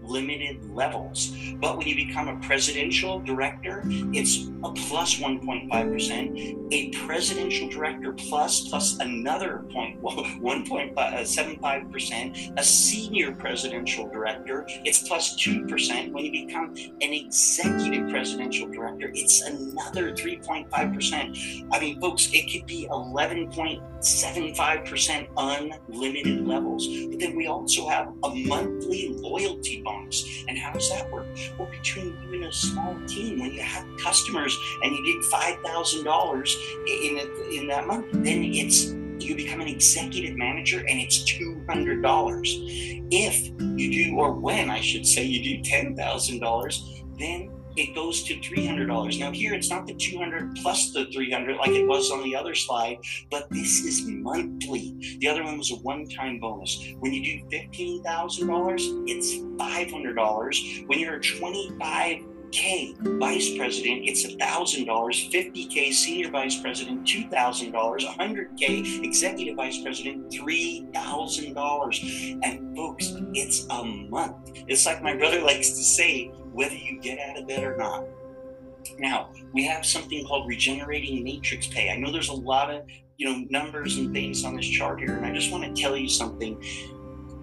unlimited 0.05 0.69
levels. 0.71 1.35
But 1.59 1.77
when 1.77 1.87
you 1.87 1.95
become 1.95 2.27
a 2.27 2.37
presidential 2.39 3.19
director, 3.19 3.83
it's 3.85 4.49
a 4.63 4.71
plus 4.71 5.15
1.5%. 5.15 6.67
A 6.71 6.89
presidential 6.91 7.67
director 7.69 8.13
plus, 8.13 8.69
plus 8.69 8.99
another 8.99 9.65
point, 9.71 9.99
1.75%. 10.01 10.95
Uh, 10.95 11.25
a 12.57 12.63
senior 12.63 13.33
presidential 13.33 14.07
director, 14.09 14.65
it's 14.67 15.07
plus 15.07 15.35
2%. 15.37 16.11
When 16.11 16.25
you 16.25 16.45
become 16.45 16.75
an 16.75 17.13
executive 17.13 18.09
presidential 18.09 18.67
director, 18.69 19.09
it's 19.13 19.41
another 19.41 20.11
3.5%. 20.11 21.67
I 21.71 21.79
mean, 21.79 22.01
folks, 22.01 22.29
it 22.33 22.51
could 22.51 22.65
be 22.67 22.87
11.75% 22.89 25.27
unlimited 25.37 26.47
levels. 26.47 26.87
But 26.87 27.19
then 27.19 27.35
we 27.35 27.47
also 27.47 27.87
have 27.87 28.07
a 28.23 28.35
monthly 28.47 29.09
loyalty 29.09 29.81
bonus. 29.83 29.94
And 30.47 30.57
how 30.57 30.71
does 30.73 30.89
that 30.91 31.11
work? 31.11 31.27
Well, 31.57 31.69
between 31.69 32.17
you 32.23 32.33
and 32.33 32.45
a 32.45 32.51
small 32.51 32.95
team, 33.07 33.39
when 33.39 33.51
you 33.51 33.61
have 33.61 33.85
customers 33.97 34.57
and 34.83 34.95
you 34.95 35.03
did 35.05 35.31
$5,000 35.31 36.55
in, 36.87 37.59
in 37.59 37.67
that 37.67 37.87
month, 37.87 38.07
then 38.11 38.43
it's 38.43 38.93
you 39.19 39.35
become 39.35 39.61
an 39.61 39.67
executive 39.67 40.35
manager 40.35 40.79
and 40.79 40.99
it's 40.99 41.23
$200. 41.23 43.07
If 43.11 43.49
you 43.77 43.91
do, 43.91 44.17
or 44.17 44.33
when 44.33 44.69
I 44.69 44.81
should 44.81 45.05
say, 45.05 45.23
you 45.23 45.61
do 45.61 45.69
$10,000, 45.69 47.17
then 47.17 47.49
it 47.75 47.95
goes 47.95 48.23
to 48.23 48.35
$300. 48.35 49.19
Now 49.19 49.31
here 49.31 49.53
it's 49.53 49.69
not 49.69 49.87
the 49.87 49.93
200 49.93 50.55
plus 50.55 50.91
the 50.91 51.05
300 51.05 51.57
like 51.57 51.71
it 51.71 51.87
was 51.87 52.11
on 52.11 52.23
the 52.23 52.35
other 52.35 52.55
slide, 52.55 52.97
but 53.29 53.49
this 53.49 53.83
is 53.83 54.05
monthly. 54.05 54.95
The 55.19 55.27
other 55.27 55.43
one 55.43 55.57
was 55.57 55.71
a 55.71 55.75
one-time 55.75 56.39
bonus. 56.39 56.93
When 56.99 57.13
you 57.13 57.23
do 57.23 57.39
$15,000, 57.57 59.03
it's 59.07 59.35
$500. 59.35 60.87
When 60.87 60.99
you're 60.99 61.15
a 61.15 61.21
25 61.21 62.23
K 62.51 62.95
vice 63.01 63.57
president, 63.57 64.07
it's 64.07 64.23
$1,000. 64.25 64.87
50K 64.87 65.93
senior 65.93 66.29
vice 66.31 66.61
president, 66.61 67.05
$2,000. 67.05 67.73
100K 67.73 69.03
executive 69.03 69.57
vice 69.57 69.81
president, 69.81 70.31
$3,000. 70.31 72.39
And 72.43 72.75
folks, 72.75 73.13
it's 73.33 73.65
a 73.69 73.83
month. 73.83 74.51
It's 74.67 74.85
like 74.85 75.01
my 75.03 75.17
brother 75.17 75.41
likes 75.41 75.71
to 75.71 75.83
say, 75.83 76.31
whether 76.55 76.75
you 76.75 76.99
get 77.01 77.19
out 77.19 77.37
of 77.37 77.47
bed 77.47 77.63
or 77.63 77.75
not. 77.75 78.05
Now, 78.97 79.29
we 79.53 79.65
have 79.65 79.85
something 79.85 80.25
called 80.25 80.47
regenerating 80.47 81.23
matrix 81.23 81.67
pay. 81.67 81.89
I 81.91 81.97
know 81.97 82.11
there's 82.11 82.29
a 82.29 82.33
lot 82.33 82.73
of, 82.73 82.83
you 83.17 83.27
know, 83.27 83.45
numbers 83.49 83.97
and 83.97 84.13
things 84.13 84.45
on 84.45 84.55
this 84.55 84.65
chart 84.65 84.99
here, 84.99 85.17
and 85.17 85.25
I 85.25 85.33
just 85.33 85.51
want 85.51 85.63
to 85.63 85.81
tell 85.81 85.97
you 85.97 86.07
something. 86.07 86.63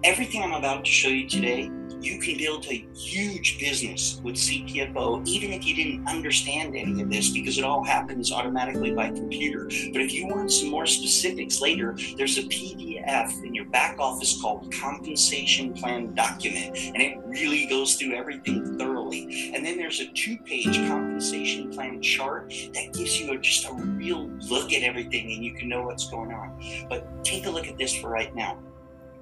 Everything 0.03 0.41
I'm 0.41 0.53
about 0.53 0.83
to 0.85 0.91
show 0.91 1.09
you 1.09 1.29
today 1.29 1.69
you 2.03 2.19
can 2.19 2.37
build 2.37 2.65
a 2.65 2.85
huge 2.93 3.59
business 3.59 4.19
with 4.23 4.35
CTFO, 4.35 5.25
even 5.25 5.53
if 5.53 5.65
you 5.65 5.73
didn't 5.73 6.07
understand 6.07 6.75
any 6.75 7.01
of 7.01 7.09
this, 7.09 7.29
because 7.29 7.57
it 7.57 7.63
all 7.63 7.83
happens 7.83 8.31
automatically 8.31 8.91
by 8.91 9.09
computer. 9.09 9.65
But 9.93 10.01
if 10.01 10.13
you 10.13 10.27
want 10.27 10.51
some 10.51 10.69
more 10.69 10.85
specifics 10.85 11.61
later, 11.61 11.95
there's 12.17 12.37
a 12.37 12.43
PDF 12.43 13.43
in 13.45 13.53
your 13.53 13.65
back 13.65 13.99
office 13.99 14.39
called 14.41 14.71
Compensation 14.73 15.73
Plan 15.73 16.13
Document, 16.13 16.77
and 16.77 17.01
it 17.01 17.17
really 17.25 17.67
goes 17.67 17.95
through 17.95 18.15
everything 18.15 18.77
thoroughly. 18.77 19.02
And 19.11 19.65
then 19.65 19.77
there's 19.77 19.99
a 19.99 20.07
two 20.13 20.37
page 20.37 20.75
compensation 20.87 21.71
plan 21.71 22.01
chart 22.01 22.53
that 22.73 22.93
gives 22.93 23.19
you 23.19 23.33
a, 23.33 23.37
just 23.37 23.65
a 23.67 23.73
real 23.73 24.27
look 24.49 24.71
at 24.73 24.83
everything 24.83 25.31
and 25.31 25.43
you 25.43 25.53
can 25.53 25.69
know 25.69 25.83
what's 25.83 26.09
going 26.09 26.31
on. 26.31 26.85
But 26.89 27.23
take 27.23 27.45
a 27.45 27.49
look 27.49 27.67
at 27.67 27.77
this 27.77 27.95
for 27.95 28.09
right 28.09 28.33
now. 28.35 28.57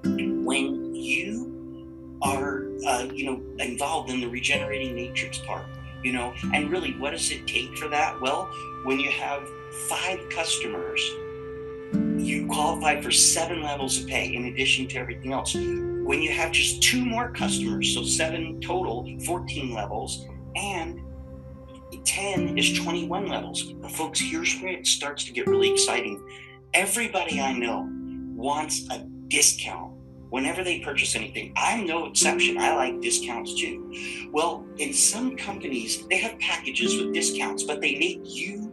When 0.04 0.94
you 0.94 2.18
are 2.22 2.64
uh, 2.86 3.08
you 3.12 3.26
know 3.26 3.64
involved 3.64 4.10
in 4.10 4.20
the 4.20 4.28
regenerating 4.28 4.94
matrix 4.94 5.38
part 5.38 5.66
you 6.02 6.12
know 6.12 6.32
and 6.54 6.70
really 6.70 6.92
what 6.98 7.10
does 7.10 7.30
it 7.30 7.46
take 7.46 7.76
for 7.76 7.88
that 7.88 8.20
well 8.20 8.50
when 8.84 8.98
you 8.98 9.10
have 9.10 9.46
five 9.88 10.18
customers 10.30 11.00
you 11.92 12.46
qualify 12.46 13.00
for 13.00 13.10
seven 13.10 13.62
levels 13.62 14.00
of 14.00 14.06
pay 14.06 14.34
in 14.34 14.46
addition 14.46 14.86
to 14.88 14.98
everything 14.98 15.32
else 15.32 15.54
when 15.54 16.22
you 16.22 16.30
have 16.30 16.52
just 16.52 16.82
two 16.82 17.04
more 17.04 17.30
customers 17.32 17.94
so 17.94 18.02
seven 18.02 18.60
total 18.60 19.06
14 19.24 19.72
levels 19.74 20.26
and 20.56 21.00
10 22.04 22.58
is 22.58 22.78
21 22.78 23.28
levels 23.28 23.72
but 23.74 23.90
folks 23.90 24.20
here's 24.20 24.60
where 24.60 24.72
it 24.72 24.86
starts 24.86 25.24
to 25.24 25.32
get 25.32 25.46
really 25.46 25.70
exciting 25.70 26.20
everybody 26.74 27.40
i 27.40 27.52
know 27.52 27.88
wants 28.34 28.88
a 28.90 29.04
discount 29.28 29.92
whenever 30.32 30.64
they 30.64 30.80
purchase 30.80 31.14
anything. 31.14 31.52
I'm 31.56 31.86
no 31.86 32.06
exception. 32.06 32.56
I 32.56 32.74
like 32.74 33.02
discounts 33.02 33.54
too. 33.54 34.30
Well, 34.32 34.66
in 34.78 34.94
some 34.94 35.36
companies, 35.36 36.06
they 36.06 36.16
have 36.16 36.38
packages 36.38 36.96
with 36.96 37.12
discounts, 37.12 37.64
but 37.64 37.82
they 37.82 37.98
make 37.98 38.20
you 38.24 38.72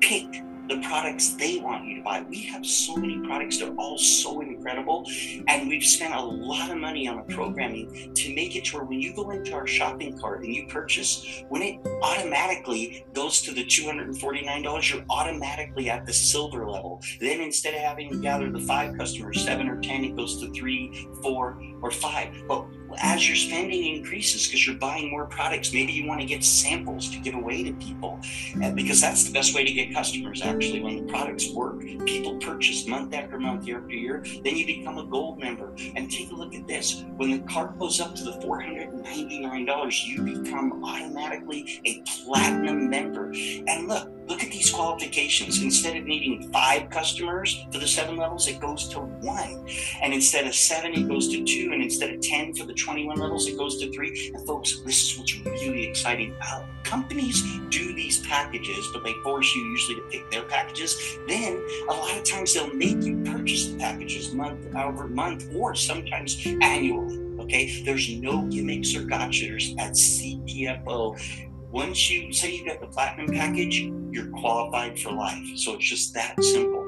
pick 0.00 0.26
the 0.70 0.80
products 0.82 1.30
they 1.34 1.58
want 1.58 1.84
you 1.84 1.96
to 1.96 2.02
buy. 2.02 2.22
We 2.22 2.42
have 2.42 2.64
so 2.64 2.96
many 2.96 3.18
products, 3.26 3.58
they're 3.58 3.74
all 3.74 3.98
so 3.98 4.40
incredible. 4.40 5.04
And 5.48 5.68
we've 5.68 5.84
spent 5.84 6.14
a 6.14 6.20
lot 6.22 6.70
of 6.70 6.78
money 6.78 7.08
on 7.08 7.16
the 7.16 7.34
programming 7.34 8.14
to 8.14 8.34
make 8.34 8.54
it 8.54 8.66
to 8.66 8.76
where 8.76 8.84
when 8.84 9.00
you 9.00 9.12
go 9.12 9.30
into 9.30 9.52
our 9.52 9.66
shopping 9.66 10.16
cart 10.18 10.42
and 10.44 10.54
you 10.54 10.68
purchase, 10.68 11.42
when 11.48 11.62
it 11.62 11.80
automatically 12.02 13.04
goes 13.12 13.42
to 13.42 13.52
the 13.52 13.64
$249, 13.64 14.92
you're 14.92 15.04
automatically 15.10 15.90
at 15.90 16.06
the 16.06 16.12
silver 16.12 16.68
level. 16.68 17.02
Then 17.20 17.40
instead 17.40 17.74
of 17.74 17.80
having 17.80 18.10
to 18.10 18.20
gather 18.20 18.50
the 18.50 18.60
five 18.60 18.96
customers, 18.96 19.44
seven 19.44 19.68
or 19.68 19.80
10, 19.80 20.04
it 20.04 20.16
goes 20.16 20.40
to 20.40 20.52
three, 20.52 21.08
four, 21.20 21.60
or 21.82 21.90
five. 21.90 22.32
But 22.46 22.64
as 22.98 23.26
your 23.26 23.36
spending 23.36 23.96
increases 23.96 24.46
because 24.46 24.66
you're 24.66 24.76
buying 24.76 25.10
more 25.10 25.26
products, 25.26 25.72
maybe 25.72 25.92
you 25.92 26.06
want 26.06 26.20
to 26.20 26.26
get 26.26 26.44
samples 26.44 27.10
to 27.10 27.18
give 27.18 27.34
away 27.34 27.62
to 27.62 27.72
people 27.74 28.20
and 28.60 28.76
because 28.76 29.00
that's 29.00 29.24
the 29.24 29.32
best 29.32 29.54
way 29.54 29.64
to 29.64 29.72
get 29.72 29.92
customers 29.92 30.42
actually 30.42 30.80
when 30.80 31.06
the 31.06 31.12
products 31.12 31.50
work. 31.52 31.80
People 32.06 32.36
purchase 32.38 32.86
month 32.86 33.14
after 33.14 33.38
month, 33.38 33.66
year 33.66 33.80
after 33.80 33.94
year, 33.94 34.24
then 34.44 34.56
you 34.56 34.66
become 34.66 34.98
a 34.98 35.04
gold 35.04 35.38
member. 35.38 35.74
And 35.96 36.10
take 36.10 36.30
a 36.30 36.34
look 36.34 36.54
at 36.54 36.66
this. 36.66 37.04
When 37.16 37.30
the 37.30 37.38
cart 37.40 37.78
goes 37.78 38.00
up 38.00 38.14
to 38.16 38.24
the 38.24 38.32
$499, 38.32 40.06
you 40.06 40.22
become 40.22 40.84
automatically 40.84 41.80
a 41.84 42.02
platinum 42.02 42.88
member. 42.90 43.32
And 43.32 43.88
look, 43.88 44.19
look 44.30 44.44
at 44.44 44.50
these 44.50 44.70
qualifications. 44.70 45.60
Instead 45.60 45.96
of 45.96 46.04
needing 46.04 46.50
five 46.52 46.88
customers 46.88 47.66
for 47.72 47.78
the 47.78 47.86
seven 47.86 48.16
levels, 48.16 48.46
it 48.46 48.60
goes 48.60 48.88
to 48.88 49.00
one. 49.00 49.66
And 50.00 50.14
instead 50.14 50.46
of 50.46 50.54
seven, 50.54 50.94
it 50.94 51.08
goes 51.08 51.28
to 51.30 51.44
two. 51.44 51.72
And 51.72 51.82
instead 51.82 52.14
of 52.14 52.20
10 52.20 52.54
for 52.54 52.64
the 52.64 52.72
21 52.72 53.18
levels, 53.18 53.48
it 53.48 53.58
goes 53.58 53.78
to 53.80 53.92
three. 53.92 54.30
And 54.32 54.46
folks, 54.46 54.80
this 54.86 55.02
is 55.02 55.18
what's 55.18 55.36
really 55.40 55.84
exciting. 55.84 56.34
Uh, 56.40 56.64
companies 56.84 57.42
do 57.70 57.92
these 57.92 58.24
packages, 58.24 58.88
but 58.92 59.02
they 59.02 59.12
force 59.24 59.54
you 59.54 59.62
usually 59.64 59.96
to 59.96 60.02
pick 60.02 60.30
their 60.30 60.44
packages. 60.44 61.18
Then 61.26 61.60
a 61.88 61.92
lot 61.92 62.16
of 62.16 62.22
times 62.22 62.54
they'll 62.54 62.72
make 62.72 63.02
you 63.02 63.20
purchase 63.24 63.66
the 63.66 63.78
packages 63.78 64.32
month 64.32 64.72
over 64.76 65.08
month 65.08 65.48
or 65.54 65.74
sometimes 65.74 66.40
annually. 66.62 67.18
Okay, 67.40 67.82
there's 67.82 68.08
no 68.10 68.42
gimmicks 68.42 68.94
or 68.94 69.00
gotchas 69.00 69.72
at 69.80 69.92
CTFO 69.92 71.49
once 71.70 72.10
you 72.10 72.32
say 72.32 72.54
you 72.54 72.66
got 72.66 72.80
the 72.80 72.86
platinum 72.86 73.28
package, 73.32 73.80
you're 74.10 74.30
qualified 74.30 74.98
for 74.98 75.12
life. 75.12 75.46
So 75.56 75.74
it's 75.74 75.84
just 75.84 76.14
that 76.14 76.42
simple. 76.42 76.86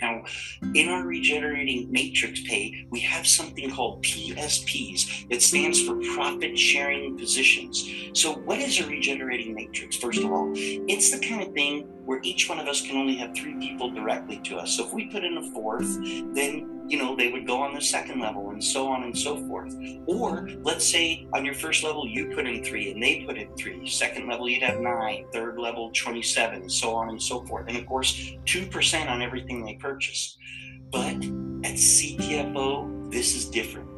Now, 0.00 0.22
in 0.74 0.88
our 0.88 1.04
regenerating 1.04 1.90
matrix 1.92 2.40
pay, 2.42 2.86
we 2.90 3.00
have 3.00 3.26
something 3.26 3.70
called 3.70 4.02
PSPs 4.02 5.28
that 5.28 5.42
stands 5.42 5.82
for 5.82 6.00
profit 6.14 6.58
sharing 6.58 7.18
positions. 7.18 7.86
So, 8.14 8.32
what 8.32 8.58
is 8.58 8.80
a 8.80 8.86
regenerating 8.86 9.54
matrix? 9.54 9.96
First 9.96 10.20
of 10.20 10.32
all, 10.32 10.52
it's 10.54 11.10
the 11.10 11.18
kind 11.26 11.42
of 11.42 11.52
thing 11.52 11.82
where 12.06 12.20
each 12.22 12.48
one 12.48 12.58
of 12.58 12.66
us 12.66 12.80
can 12.80 12.96
only 12.96 13.16
have 13.16 13.36
three 13.36 13.54
people 13.58 13.90
directly 13.90 14.40
to 14.44 14.56
us. 14.56 14.76
So, 14.76 14.86
if 14.86 14.94
we 14.94 15.06
put 15.06 15.22
in 15.22 15.36
a 15.36 15.50
fourth, 15.52 15.98
then 16.34 16.79
you 16.90 16.98
know, 16.98 17.14
they 17.14 17.30
would 17.30 17.46
go 17.46 17.62
on 17.62 17.72
the 17.72 17.80
second 17.80 18.18
level 18.18 18.50
and 18.50 18.62
so 18.62 18.88
on 18.88 19.04
and 19.04 19.16
so 19.16 19.36
forth. 19.46 19.72
Or 20.06 20.48
let's 20.62 20.84
say 20.84 21.28
on 21.32 21.44
your 21.44 21.54
first 21.54 21.84
level, 21.84 22.04
you 22.04 22.32
put 22.34 22.48
in 22.48 22.64
three 22.64 22.90
and 22.90 23.00
they 23.00 23.24
put 23.24 23.38
in 23.38 23.54
three. 23.54 23.88
Second 23.88 24.26
level, 24.26 24.48
you'd 24.48 24.64
have 24.64 24.80
nine. 24.80 25.26
Third 25.32 25.56
level, 25.56 25.92
27, 25.94 26.68
so 26.68 26.96
on 26.96 27.10
and 27.10 27.22
so 27.22 27.46
forth. 27.46 27.66
And 27.68 27.76
of 27.76 27.86
course, 27.86 28.32
2% 28.44 29.08
on 29.08 29.22
everything 29.22 29.64
they 29.64 29.74
purchase. 29.74 30.36
But 30.90 31.14
at 31.14 31.76
CTFO, 31.76 33.12
this 33.12 33.36
is 33.36 33.48
different. 33.48 33.88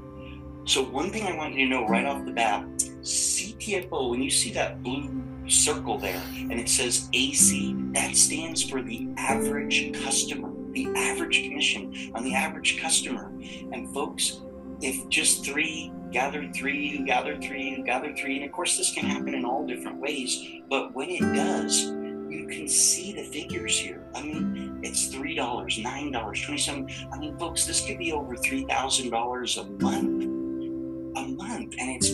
So, 0.67 0.85
one 0.85 1.11
thing 1.11 1.27
I 1.27 1.35
want 1.35 1.55
you 1.55 1.65
to 1.65 1.71
know 1.71 1.87
right 1.87 2.05
off 2.05 2.27
the 2.27 2.31
bat 2.31 2.65
CTFO, 3.01 4.11
when 4.11 4.23
you 4.23 4.31
see 4.31 4.53
that 4.53 4.83
blue 4.83 5.25
circle 5.49 5.99
there 5.99 6.23
and 6.35 6.53
it 6.53 6.69
says 6.69 7.09
AC, 7.15 7.75
that 7.93 8.15
stands 8.15 8.63
for 8.63 8.83
the 8.83 9.09
average 9.17 9.93
customer 10.05 10.53
the 10.73 10.89
average 10.97 11.43
commission 11.45 12.13
on 12.15 12.25
the 12.25 12.35
average 12.35 12.81
customer. 12.81 13.33
And 13.73 13.93
folks, 13.93 14.41
if 14.81 15.09
just 15.09 15.45
three 15.45 15.93
gathered 16.11 16.55
three, 16.55 16.89
you 16.89 17.07
gathered 17.07 17.43
three, 17.43 17.71
you 17.71 17.85
gathered 17.85 18.17
three, 18.17 18.37
and 18.37 18.45
of 18.45 18.53
course 18.53 18.77
this 18.77 18.93
can 18.93 19.07
happen 19.07 19.35
in 19.35 19.45
all 19.45 19.67
different 19.67 19.99
ways, 19.99 20.45
but 20.69 20.95
when 20.95 21.09
it 21.09 21.21
does, 21.35 21.85
you 22.33 22.47
can 22.51 22.67
see 22.69 23.13
the 23.13 23.23
figures 23.23 23.79
here. 23.79 24.07
I 24.15 24.23
mean, 24.23 24.81
it's 24.83 25.07
three 25.07 25.35
dollars, 25.35 25.79
nine 25.79 26.11
dollars, 26.11 26.43
twenty-seven. 26.43 26.89
I 27.13 27.19
mean, 27.19 27.37
folks, 27.39 27.67
this 27.67 27.85
could 27.87 27.99
be 27.99 28.13
over 28.13 28.37
three 28.37 28.65
thousand 28.65 29.11
dollars 29.11 29.57
a 29.59 29.65
month 29.65 30.12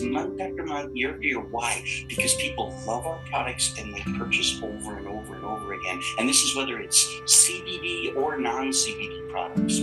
month 0.03 0.39
after 0.39 0.65
month, 0.65 0.95
year 0.95 1.13
after 1.13 1.25
year. 1.25 1.39
Why? 1.39 1.83
Because 2.07 2.35
people 2.35 2.73
love 2.85 3.05
our 3.05 3.19
products 3.29 3.77
and 3.79 3.93
they 3.93 4.01
purchase 4.17 4.61
over 4.61 4.97
and 4.97 5.07
over 5.07 5.35
and 5.35 5.45
over 5.45 5.73
again. 5.73 6.01
And 6.17 6.27
this 6.27 6.41
is 6.41 6.55
whether 6.55 6.79
it's 6.79 7.05
CBD 7.25 8.15
or 8.15 8.37
non 8.37 8.69
CBD 8.69 9.29
products. 9.29 9.79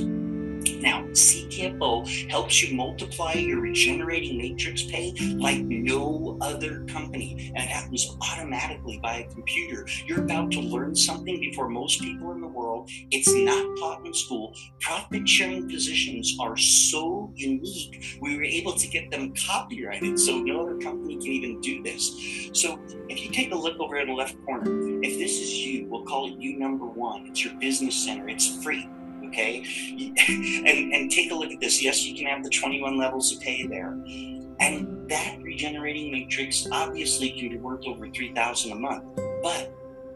Now, 0.80 1.02
CTFO 1.12 2.30
helps 2.30 2.62
you 2.62 2.76
multiply 2.76 3.32
your 3.32 3.61
regenerating 3.61 4.37
matrix 4.37 4.82
pay 4.82 5.14
like 5.37 5.58
no 5.62 6.37
other 6.40 6.85
company, 6.87 7.52
and 7.54 7.64
it 7.64 7.68
happens 7.68 8.16
automatically 8.30 8.99
by 9.02 9.18
a 9.18 9.25
computer. 9.32 9.87
You're 10.06 10.25
about 10.25 10.50
to 10.52 10.61
learn 10.61 10.94
something 10.94 11.40
before 11.40 11.68
most 11.68 12.00
people 12.00 12.32
in 12.32 12.40
the 12.40 12.46
world. 12.46 12.65
It's 13.11 13.33
not 13.35 13.76
taught 13.78 14.07
in 14.07 14.14
school. 14.14 14.55
Profit 14.81 15.28
sharing 15.28 15.69
positions 15.69 16.37
are 16.40 16.57
so 16.57 17.33
unique, 17.35 18.19
we 18.21 18.37
were 18.37 18.45
able 18.45 18.73
to 18.73 18.89
get 18.89 19.10
them 19.10 19.34
copyrighted 19.47 20.19
so 20.19 20.39
no 20.39 20.63
other 20.63 20.78
company 20.78 21.17
can 21.17 21.26
even 21.26 21.60
do 21.60 21.82
this. 21.82 22.50
So, 22.52 22.78
if 23.08 23.23
you 23.23 23.30
take 23.30 23.52
a 23.52 23.56
look 23.56 23.78
over 23.80 23.97
in 23.97 24.08
the 24.08 24.15
left 24.15 24.37
corner, 24.45 25.00
if 25.02 25.19
this 25.19 25.32
is 25.41 25.52
you, 25.52 25.87
we'll 25.89 26.04
call 26.04 26.28
it 26.28 26.39
you 26.39 26.58
number 26.58 26.87
one. 26.87 27.26
It's 27.26 27.45
your 27.45 27.54
business 27.54 27.95
center, 27.95 28.28
it's 28.28 28.63
free 28.63 28.89
okay? 29.26 29.65
And, 30.67 30.93
and 30.93 31.10
take 31.10 31.30
a 31.30 31.34
look 31.34 31.52
at 31.52 31.60
this. 31.60 31.82
Yes, 31.82 32.04
you 32.04 32.17
can 32.17 32.26
have 32.26 32.43
the 32.43 32.50
21 32.50 32.99
levels 32.99 33.32
of 33.32 33.41
pay 33.41 33.67
there. 33.67 33.93
And 34.58 35.08
that 35.08 35.39
regenerating 35.43 36.10
matrix 36.10 36.67
obviously 36.73 37.30
can 37.30 37.50
be 37.50 37.56
worth 37.56 37.87
over 37.87 38.08
3000 38.08 38.73
a 38.73 38.75
month. 38.75 39.04
But 39.43 39.73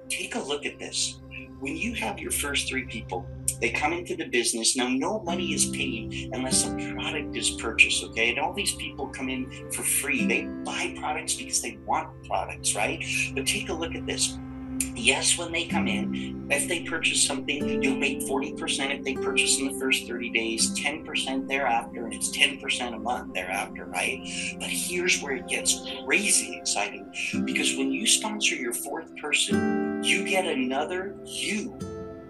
take 0.09 0.35
a 0.35 0.41
look 0.41 0.67
at 0.67 0.79
this. 0.79 1.21
When 1.61 1.77
you 1.77 1.95
have 1.95 2.19
your 2.19 2.31
first 2.31 2.69
three 2.69 2.85
people, 2.85 3.27
they 3.61 3.71
come 3.71 3.93
into 3.93 4.17
the 4.17 4.25
business. 4.29 4.77
Now, 4.77 4.89
no 4.89 5.21
money 5.21 5.53
is 5.53 5.67
paid 5.67 6.31
unless 6.33 6.67
a 6.67 6.75
product 6.95 7.37
is 7.37 7.51
purchased, 7.51 8.03
okay? 8.05 8.31
And 8.31 8.39
all 8.39 8.55
these 8.55 8.75
people 8.77 9.09
come 9.09 9.29
in 9.29 9.71
for 9.71 9.83
free. 9.83 10.27
They 10.27 10.45
buy 10.65 10.95
products 10.99 11.35
because 11.35 11.61
they 11.61 11.79
want 11.87 12.09
products, 12.25 12.75
right? 12.75 13.05
But 13.35 13.47
take 13.47 13.69
a 13.69 13.75
look 13.75 13.95
at 13.95 14.07
this 14.07 14.39
yes, 14.95 15.39
when 15.39 15.53
they 15.53 15.67
come 15.67 15.89
in, 15.89 16.47
if 16.51 16.69
they 16.69 16.85
purchase 16.85 17.25
something, 17.25 17.83
you'll 17.83 17.97
make 17.97 18.21
40% 18.21 18.99
if 18.99 19.05
they 19.05 19.15
purchase 19.15 19.59
in 19.59 19.69
the 19.69 19.79
first 19.79 20.07
30 20.07 20.31
days, 20.31 20.79
10% 20.79 21.49
thereafter, 21.49 22.05
and 22.05 22.15
it's 22.15 22.37
10% 22.37 22.95
a 22.95 22.99
month 22.99 23.35
thereafter, 23.35 23.87
right? 23.87 24.21
But 24.59 24.69
here's 24.69 25.21
where 25.21 25.35
it 25.35 25.49
gets 25.49 25.81
crazy 26.05 26.57
exciting 26.57 27.13
because 27.45 27.77
when 27.77 27.93
you 27.93 28.07
sponsor 28.07 28.55
your 28.55 28.73
fourth 28.73 29.15
person, 29.17 29.90
you 30.03 30.25
get 30.25 30.47
another 30.47 31.17
you 31.25 31.79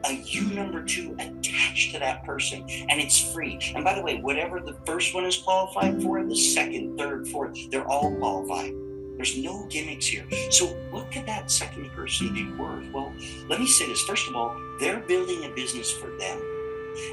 a 0.05 0.15
U 0.15 0.43
number 0.55 0.83
two 0.83 1.15
attached 1.19 1.93
to 1.93 1.99
that 1.99 2.25
person, 2.25 2.65
and 2.89 3.01
it's 3.01 3.33
free. 3.33 3.59
And 3.75 3.85
by 3.85 3.95
the 3.95 4.03
way, 4.03 4.21
whatever 4.21 4.61
the 4.61 4.75
first 4.87 5.15
one 5.15 5.25
is 5.25 5.37
qualified 5.37 6.03
for, 6.03 6.25
the 6.25 6.37
second, 6.37 6.97
third, 6.99 7.29
fourth, 7.29 7.57
they're 7.71 7.87
all 7.87 8.15
qualified. 8.17 8.73
There's 9.17 9.37
no 9.37 9.67
gimmicks 9.69 10.07
here. 10.07 10.25
So, 10.51 10.67
what 10.91 11.13
could 11.13 11.27
that 11.27 11.51
second 11.51 11.91
person 11.91 12.33
be 12.33 12.51
worth? 12.53 12.91
Well, 12.93 13.13
let 13.49 13.61
me 13.61 13.67
say 13.67 13.87
this. 13.87 14.01
First 14.03 14.29
of 14.29 14.35
all, 14.35 14.57
they're 14.79 15.01
building 15.01 15.45
a 15.45 15.51
business 15.51 15.91
for 15.91 16.09
them. 16.19 16.41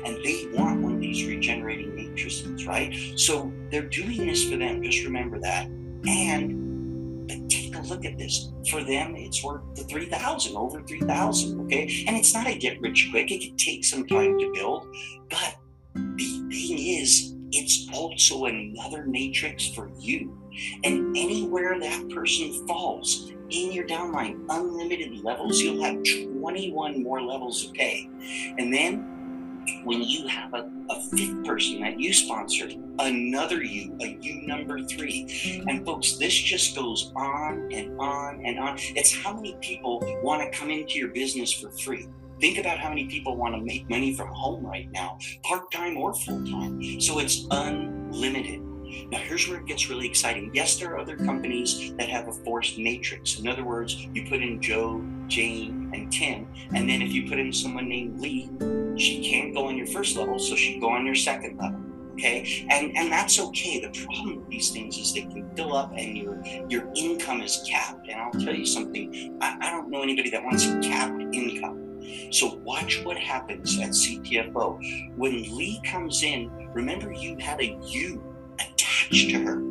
And 0.05 0.17
they 0.23 0.47
want 0.53 0.81
one 0.81 0.95
of 0.95 0.99
these 1.01 1.27
regenerating 1.27 1.93
matrices, 1.95 2.65
right? 2.65 2.95
So 3.15 3.53
they're 3.69 3.83
doing 3.83 4.25
this 4.25 4.49
for 4.49 4.57
them. 4.57 4.81
Just 4.81 5.03
remember 5.05 5.39
that. 5.39 5.67
And 6.07 6.67
look 7.85 8.05
at 8.05 8.17
this. 8.17 8.51
For 8.69 8.83
them, 8.83 9.15
it's 9.15 9.43
worth 9.43 9.61
the 9.75 9.83
3000 9.83 10.55
over 10.55 10.81
3000 10.83 11.61
okay? 11.61 12.05
And 12.07 12.15
it's 12.15 12.33
not 12.33 12.47
a 12.47 12.57
get 12.57 12.79
rich 12.81 13.07
quick. 13.11 13.31
It 13.31 13.41
can 13.41 13.57
take 13.57 13.85
some 13.85 14.05
time 14.07 14.37
to 14.39 14.51
build. 14.53 14.87
But 15.29 15.57
the 15.93 16.47
thing 16.49 16.77
is, 16.77 17.35
it's 17.51 17.87
also 17.93 18.45
another 18.45 19.05
matrix 19.05 19.67
for 19.69 19.89
you. 19.99 20.37
And 20.83 21.15
anywhere 21.15 21.79
that 21.79 22.09
person 22.09 22.67
falls 22.67 23.31
in 23.49 23.71
your 23.71 23.87
downline, 23.87 24.45
unlimited 24.49 25.23
levels, 25.23 25.61
you'll 25.61 25.83
have 25.83 26.03
21 26.03 27.03
more 27.03 27.21
levels 27.21 27.65
of 27.65 27.73
pay. 27.73 28.09
And 28.57 28.73
then 28.73 29.16
when 29.83 30.01
you 30.01 30.27
have 30.27 30.53
a, 30.53 30.69
a 30.89 31.01
fifth 31.15 31.45
person 31.45 31.81
that 31.81 31.99
you 31.99 32.13
sponsored, 32.13 32.75
another 32.99 33.63
you, 33.63 33.97
a 34.01 34.17
you 34.21 34.47
number 34.47 34.83
three. 34.83 35.63
And 35.67 35.85
folks, 35.85 36.13
this 36.17 36.33
just 36.33 36.75
goes 36.75 37.11
on 37.15 37.69
and 37.71 37.99
on 37.99 38.45
and 38.45 38.59
on. 38.59 38.77
It's 38.79 39.15
how 39.15 39.33
many 39.33 39.57
people 39.61 40.01
want 40.23 40.41
to 40.41 40.57
come 40.57 40.69
into 40.69 40.97
your 40.97 41.09
business 41.09 41.51
for 41.51 41.71
free. 41.71 42.07
Think 42.39 42.59
about 42.59 42.77
how 42.77 42.89
many 42.89 43.07
people 43.07 43.35
want 43.35 43.55
to 43.55 43.61
make 43.61 43.89
money 43.89 44.13
from 44.13 44.27
home 44.27 44.65
right 44.65 44.89
now, 44.91 45.17
part 45.43 45.71
time 45.71 45.97
or 45.97 46.13
full 46.13 46.45
time. 46.45 47.01
So 47.01 47.19
it's 47.19 47.47
unlimited. 47.49 48.61
Now, 49.09 49.17
here's 49.17 49.47
where 49.49 49.59
it 49.59 49.65
gets 49.65 49.89
really 49.89 50.07
exciting. 50.07 50.51
Yes, 50.53 50.77
there 50.77 50.91
are 50.91 50.99
other 50.99 51.17
companies 51.17 51.93
that 51.97 52.09
have 52.09 52.27
a 52.27 52.31
forced 52.31 52.77
matrix. 52.77 53.39
In 53.39 53.47
other 53.47 53.65
words, 53.65 53.95
you 54.13 54.27
put 54.29 54.41
in 54.41 54.61
Joe, 54.61 55.03
Jane, 55.27 55.91
and 55.93 56.11
Tim, 56.11 56.47
and 56.73 56.89
then 56.89 57.01
if 57.01 57.11
you 57.11 57.27
put 57.29 57.39
in 57.39 57.51
someone 57.51 57.87
named 57.87 58.19
Lee, 58.19 58.49
she 58.97 59.21
can't 59.21 59.53
go 59.53 59.67
on 59.67 59.77
your 59.77 59.87
first 59.87 60.17
level, 60.17 60.39
so 60.39 60.55
she'd 60.55 60.81
go 60.81 60.89
on 60.89 61.05
your 61.05 61.15
second 61.15 61.57
level. 61.57 61.81
Okay, 62.13 62.65
and 62.71 62.97
and 62.97 63.11
that's 63.11 63.39
okay. 63.39 63.79
The 63.79 64.05
problem 64.05 64.37
with 64.37 64.49
these 64.49 64.71
things 64.71 64.97
is 64.97 65.13
they 65.13 65.21
can 65.21 65.47
fill 65.55 65.75
up, 65.75 65.91
and 65.95 66.17
your 66.17 66.41
your 66.67 66.91
income 66.95 67.41
is 67.41 67.63
capped. 67.69 68.07
And 68.07 68.19
I'll 68.19 68.31
tell 68.31 68.55
you 68.55 68.65
something. 68.65 69.37
I, 69.39 69.57
I 69.61 69.69
don't 69.69 69.91
know 69.91 70.01
anybody 70.01 70.31
that 70.31 70.43
wants 70.43 70.65
a 70.65 70.79
capped 70.79 71.21
income. 71.35 71.87
So 72.31 72.55
watch 72.63 73.03
what 73.03 73.17
happens 73.17 73.77
at 73.79 73.89
CTFO. 73.89 75.15
When 75.15 75.43
Lee 75.55 75.79
comes 75.83 76.23
in, 76.23 76.49
remember 76.73 77.11
you 77.11 77.37
had 77.37 77.59
a 77.61 77.77
U 77.87 78.23
attached 78.59 79.29
to 79.29 79.39
her. 79.43 79.61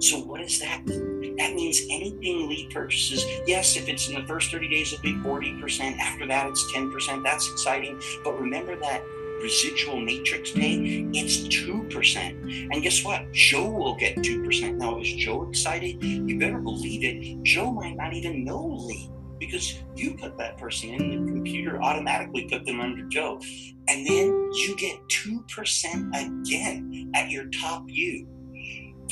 So 0.00 0.18
what 0.18 0.40
does 0.40 0.58
that 0.60 0.84
mean? 0.84 1.11
That 1.38 1.54
means 1.54 1.80
anything 1.90 2.48
Lee 2.48 2.68
purchases, 2.72 3.24
yes, 3.46 3.76
if 3.76 3.88
it's 3.88 4.08
in 4.08 4.14
the 4.14 4.26
first 4.26 4.50
30 4.50 4.68
days, 4.68 4.92
it'll 4.92 5.02
be 5.02 5.14
40%. 5.14 5.98
After 5.98 6.26
that, 6.26 6.46
it's 6.48 6.72
10%. 6.72 7.22
That's 7.22 7.50
exciting. 7.50 8.00
But 8.24 8.38
remember 8.38 8.76
that 8.76 9.02
residual 9.42 10.00
matrix 10.00 10.52
pay, 10.52 11.06
it's 11.12 11.38
2%. 11.48 12.72
And 12.72 12.82
guess 12.82 13.04
what? 13.04 13.30
Joe 13.32 13.68
will 13.68 13.96
get 13.96 14.16
2%. 14.18 14.76
Now, 14.76 15.00
is 15.00 15.12
Joe 15.14 15.48
excited? 15.48 16.02
You 16.02 16.38
better 16.38 16.58
believe 16.58 17.04
it. 17.04 17.42
Joe 17.42 17.72
might 17.72 17.96
not 17.96 18.14
even 18.14 18.44
know 18.44 18.64
Lee 18.66 19.10
because 19.40 19.82
you 19.96 20.14
put 20.14 20.38
that 20.38 20.56
person 20.56 20.90
in, 20.90 21.26
the 21.26 21.32
computer 21.32 21.82
automatically 21.82 22.46
put 22.48 22.64
them 22.64 22.80
under 22.80 23.02
Joe. 23.08 23.40
And 23.88 24.06
then 24.06 24.50
you 24.54 24.76
get 24.78 25.00
2% 25.08 26.42
again 26.44 27.10
at 27.14 27.28
your 27.28 27.46
top 27.46 27.82
U. 27.88 28.28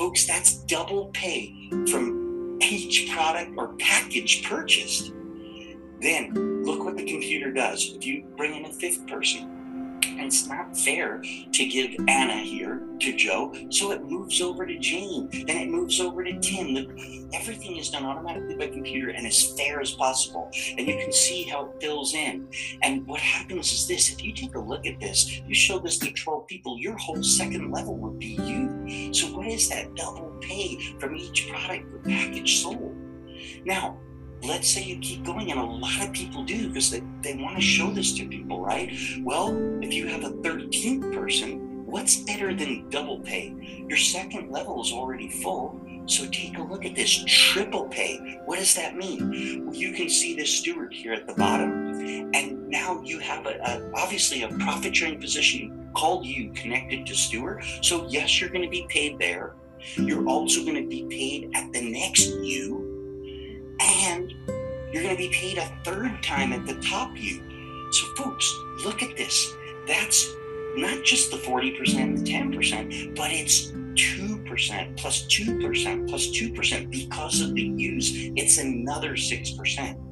Folks, 0.00 0.26
that's 0.26 0.54
double 0.60 1.10
pay 1.12 1.68
from 1.90 2.56
each 2.62 3.12
product 3.12 3.52
or 3.58 3.74
package 3.74 4.42
purchased. 4.48 5.12
Then 6.00 6.64
look 6.64 6.82
what 6.82 6.96
the 6.96 7.04
computer 7.04 7.52
does. 7.52 7.92
If 7.94 8.06
you 8.06 8.24
bring 8.34 8.54
in 8.54 8.64
a 8.64 8.72
fifth 8.72 9.06
person, 9.06 9.59
and 10.06 10.20
it's 10.20 10.46
not 10.46 10.76
fair 10.76 11.22
to 11.52 11.66
give 11.66 11.90
Anna 12.08 12.38
here 12.38 12.86
to 13.00 13.16
Joe. 13.16 13.54
So 13.70 13.92
it 13.92 14.04
moves 14.04 14.40
over 14.40 14.66
to 14.66 14.78
Jane, 14.78 15.28
then 15.46 15.56
it 15.56 15.68
moves 15.68 16.00
over 16.00 16.24
to 16.24 16.38
Tim. 16.40 16.76
Everything 17.32 17.76
is 17.76 17.90
done 17.90 18.04
automatically 18.04 18.56
by 18.56 18.68
computer 18.68 19.10
and 19.10 19.26
as 19.26 19.52
fair 19.52 19.80
as 19.80 19.92
possible. 19.92 20.50
And 20.76 20.86
you 20.86 20.96
can 20.96 21.12
see 21.12 21.44
how 21.44 21.66
it 21.66 21.80
fills 21.80 22.14
in. 22.14 22.48
And 22.82 23.06
what 23.06 23.20
happens 23.20 23.72
is 23.72 23.86
this 23.86 24.10
if 24.10 24.22
you 24.24 24.32
take 24.32 24.54
a 24.54 24.60
look 24.60 24.86
at 24.86 25.00
this, 25.00 25.40
you 25.46 25.54
show 25.54 25.78
this 25.78 25.98
to 25.98 26.12
12 26.12 26.46
people, 26.46 26.78
your 26.78 26.96
whole 26.96 27.22
second 27.22 27.70
level 27.70 27.96
would 27.96 28.18
be 28.18 28.38
you. 28.42 29.12
So 29.14 29.26
what 29.28 29.46
is 29.46 29.68
that 29.68 29.94
double 29.94 30.36
pay 30.40 30.78
from 30.98 31.16
each 31.16 31.48
product 31.48 31.86
or 31.92 31.98
package 31.98 32.60
sold? 32.62 32.96
Now, 33.64 33.98
let's 34.42 34.70
say 34.70 34.82
you 34.82 34.98
keep 34.98 35.24
going, 35.24 35.50
and 35.50 35.60
a 35.60 35.64
lot 35.64 36.06
of 36.06 36.12
people 36.12 36.44
do 36.44 36.68
because 36.68 36.90
they, 36.90 37.02
they 37.22 37.34
want 37.34 37.56
to 37.56 37.62
show 37.62 37.90
this 37.90 38.12
to 38.14 38.28
people, 38.28 38.60
right? 38.60 38.92
Well, 39.22 39.56
if 39.82 39.92
you 39.92 40.06
have 40.06 40.24
a 40.24 40.30
13th 40.30 41.12
person, 41.14 41.84
what's 41.86 42.16
better 42.16 42.54
than 42.54 42.88
double 42.88 43.20
pay? 43.20 43.54
Your 43.88 43.98
second 43.98 44.50
level 44.50 44.82
is 44.82 44.92
already 44.92 45.28
full. 45.28 45.80
So 46.06 46.26
take 46.26 46.58
a 46.58 46.62
look 46.62 46.84
at 46.84 46.94
this 46.94 47.22
triple 47.26 47.86
pay. 47.88 48.40
What 48.44 48.58
does 48.58 48.74
that 48.74 48.96
mean? 48.96 49.66
Well, 49.66 49.74
you 49.74 49.92
can 49.92 50.08
see 50.08 50.34
this 50.34 50.58
Stuart 50.58 50.92
here 50.92 51.12
at 51.12 51.26
the 51.26 51.34
bottom, 51.34 52.30
and 52.34 52.68
now 52.68 53.00
you 53.02 53.18
have 53.20 53.46
a, 53.46 53.58
a 53.60 53.90
obviously 53.94 54.42
a 54.42 54.48
profit 54.48 54.96
sharing 54.96 55.20
position 55.20 55.88
called 55.94 56.24
you 56.24 56.50
connected 56.52 57.06
to 57.06 57.14
Stuart. 57.14 57.64
So 57.82 58.06
yes, 58.08 58.40
you're 58.40 58.50
going 58.50 58.64
to 58.64 58.70
be 58.70 58.86
paid 58.88 59.18
there. 59.18 59.54
You're 59.96 60.26
also 60.26 60.62
going 60.62 60.82
to 60.82 60.88
be 60.88 61.06
paid 61.08 61.50
at 61.54 61.72
the 61.72 61.90
next 61.90 62.26
U 62.42 62.89
and 63.80 64.32
you're 64.92 65.02
going 65.02 65.16
to 65.16 65.22
be 65.22 65.30
paid 65.30 65.58
a 65.58 65.66
third 65.84 66.22
time 66.22 66.52
at 66.52 66.66
the 66.66 66.74
top 66.80 67.16
U. 67.16 67.42
So, 67.92 68.06
folks, 68.16 68.52
look 68.84 69.02
at 69.02 69.16
this. 69.16 69.52
That's 69.86 70.28
not 70.76 71.02
just 71.04 71.30
the 71.30 71.38
40% 71.38 72.24
the 72.24 72.32
10%, 72.32 73.16
but 73.16 73.30
it's 73.32 73.72
2% 73.94 74.96
plus 74.96 75.24
2% 75.24 76.08
plus 76.08 76.26
2% 76.28 76.90
because 76.90 77.40
of 77.40 77.54
the 77.54 77.62
use. 77.62 78.12
It's 78.36 78.58
another 78.58 79.12
6%. 79.12 80.06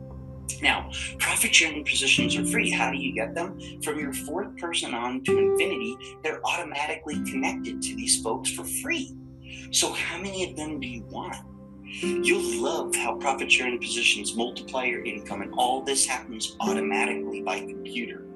Now, 0.63 0.91
profit 1.19 1.55
sharing 1.55 1.85
positions 1.85 2.37
are 2.37 2.45
free. 2.45 2.71
How 2.71 2.91
do 2.91 2.97
you 2.97 3.15
get 3.15 3.35
them? 3.35 3.59
From 3.83 3.99
your 3.99 4.13
fourth 4.13 4.57
person 4.57 4.95
on 4.95 5.23
to 5.25 5.39
infinity, 5.39 5.97
they're 6.25 6.45
automatically 6.45 7.23
connected 7.31 7.81
to 7.83 7.95
these 7.95 8.21
folks 8.23 8.51
for 8.51 8.65
free. 8.65 9.15
So, 9.71 9.93
how 9.93 10.19
many 10.19 10.51
of 10.51 10.57
them 10.57 10.81
do 10.81 10.89
you 10.89 11.05
want? 11.11 11.37
You'll 11.91 12.63
love 12.63 12.95
how 12.95 13.15
profit 13.17 13.51
sharing 13.51 13.79
positions 13.79 14.37
multiply 14.37 14.85
your 14.85 15.05
income, 15.05 15.43
and 15.43 15.53
all 15.55 15.83
this 15.83 16.07
happens 16.07 16.57
automatically 16.61 17.43
by 17.43 17.61
computer. 17.61 18.28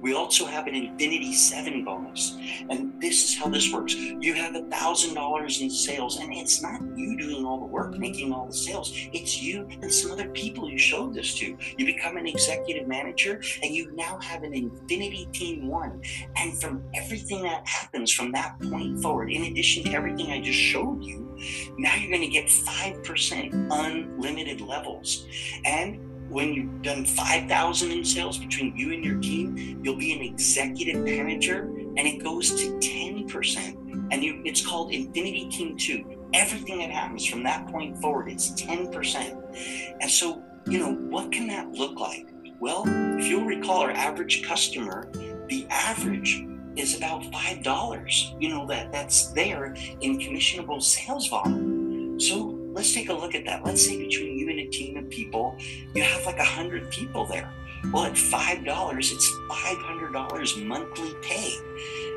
We 0.00 0.14
also 0.14 0.46
have 0.46 0.66
an 0.66 0.74
Infinity 0.74 1.32
7 1.32 1.84
bonus. 1.84 2.36
And 2.70 3.00
this 3.00 3.24
is 3.24 3.36
how 3.36 3.48
this 3.48 3.72
works. 3.72 3.94
You 3.94 4.34
have 4.34 4.54
$1,000 4.54 5.60
in 5.60 5.70
sales, 5.70 6.18
and 6.18 6.32
it's 6.32 6.62
not 6.62 6.80
you 6.96 7.16
doing 7.18 7.44
all 7.44 7.58
the 7.60 7.66
work, 7.66 7.98
making 7.98 8.32
all 8.32 8.46
the 8.46 8.54
sales. 8.54 8.92
It's 9.12 9.40
you 9.42 9.68
and 9.82 9.92
some 9.92 10.12
other 10.12 10.28
people 10.30 10.70
you 10.70 10.78
showed 10.78 11.14
this 11.14 11.34
to. 11.36 11.56
You 11.78 11.86
become 11.86 12.16
an 12.16 12.26
executive 12.26 12.86
manager, 12.86 13.40
and 13.62 13.74
you 13.74 13.90
now 13.94 14.18
have 14.20 14.42
an 14.42 14.54
Infinity 14.54 15.28
Team 15.32 15.68
1. 15.68 16.02
And 16.36 16.60
from 16.60 16.82
everything 16.94 17.42
that 17.42 17.66
happens 17.66 18.12
from 18.12 18.32
that 18.32 18.60
point 18.60 19.02
forward, 19.02 19.30
in 19.30 19.44
addition 19.44 19.84
to 19.84 19.92
everything 19.92 20.30
I 20.30 20.40
just 20.40 20.58
showed 20.58 21.02
you, 21.02 21.36
now 21.78 21.94
you're 21.96 22.10
going 22.10 22.22
to 22.22 22.28
get 22.28 22.46
5% 22.46 23.68
unlimited 23.70 24.60
levels. 24.60 25.26
And 25.64 25.98
when 26.28 26.52
you've 26.52 26.82
done 26.82 27.04
5,000 27.04 27.90
in 27.90 28.04
sales 28.04 28.38
between 28.38 28.76
you 28.76 28.92
and 28.92 29.04
your 29.04 29.18
team, 29.20 29.80
you'll 29.82 29.96
be 29.96 30.12
an 30.12 30.22
executive 30.22 31.02
manager 31.02 31.64
and 31.96 32.00
it 32.00 32.22
goes 32.22 32.50
to 32.50 32.72
10%. 32.78 34.10
And 34.10 34.22
you, 34.22 34.42
it's 34.44 34.64
called 34.66 34.92
Infinity 34.92 35.48
Team 35.50 35.76
2. 35.76 36.28
Everything 36.34 36.78
that 36.78 36.90
happens 36.90 37.26
from 37.26 37.42
that 37.44 37.66
point 37.68 38.00
forward, 38.00 38.30
it's 38.30 38.50
10%. 38.52 39.96
And 40.00 40.10
so, 40.10 40.42
you 40.66 40.78
know, 40.78 40.92
what 40.94 41.30
can 41.30 41.46
that 41.48 41.70
look 41.72 41.98
like? 41.98 42.28
Well, 42.60 42.84
if 43.18 43.26
you'll 43.26 43.44
recall 43.44 43.82
our 43.82 43.90
average 43.90 44.42
customer, 44.44 45.10
the 45.48 45.66
average 45.70 46.46
is 46.76 46.96
about 46.96 47.24
five 47.32 47.62
dollars. 47.62 48.34
You 48.40 48.48
know 48.48 48.66
that 48.66 48.90
that's 48.90 49.28
there 49.28 49.74
in 50.00 50.18
commissionable 50.18 50.82
sales 50.82 51.28
volume. 51.28 52.18
So 52.18 52.53
let's 52.74 52.92
take 52.92 53.08
a 53.08 53.14
look 53.14 53.34
at 53.34 53.44
that. 53.46 53.64
Let's 53.64 53.86
say 53.86 53.96
between 53.96 54.36
you 54.36 54.50
and 54.50 54.58
a 54.58 54.66
team 54.66 54.96
of 54.96 55.08
people, 55.08 55.56
you 55.94 56.02
have 56.02 56.26
like 56.26 56.38
a 56.38 56.44
hundred 56.44 56.90
people 56.90 57.24
there. 57.24 57.50
Well, 57.92 58.04
at 58.04 58.18
five 58.18 58.64
dollars, 58.64 59.12
it's 59.12 59.28
five 59.48 59.78
hundred 59.78 60.12
dollars 60.12 60.56
monthly 60.56 61.14
pay. 61.22 61.54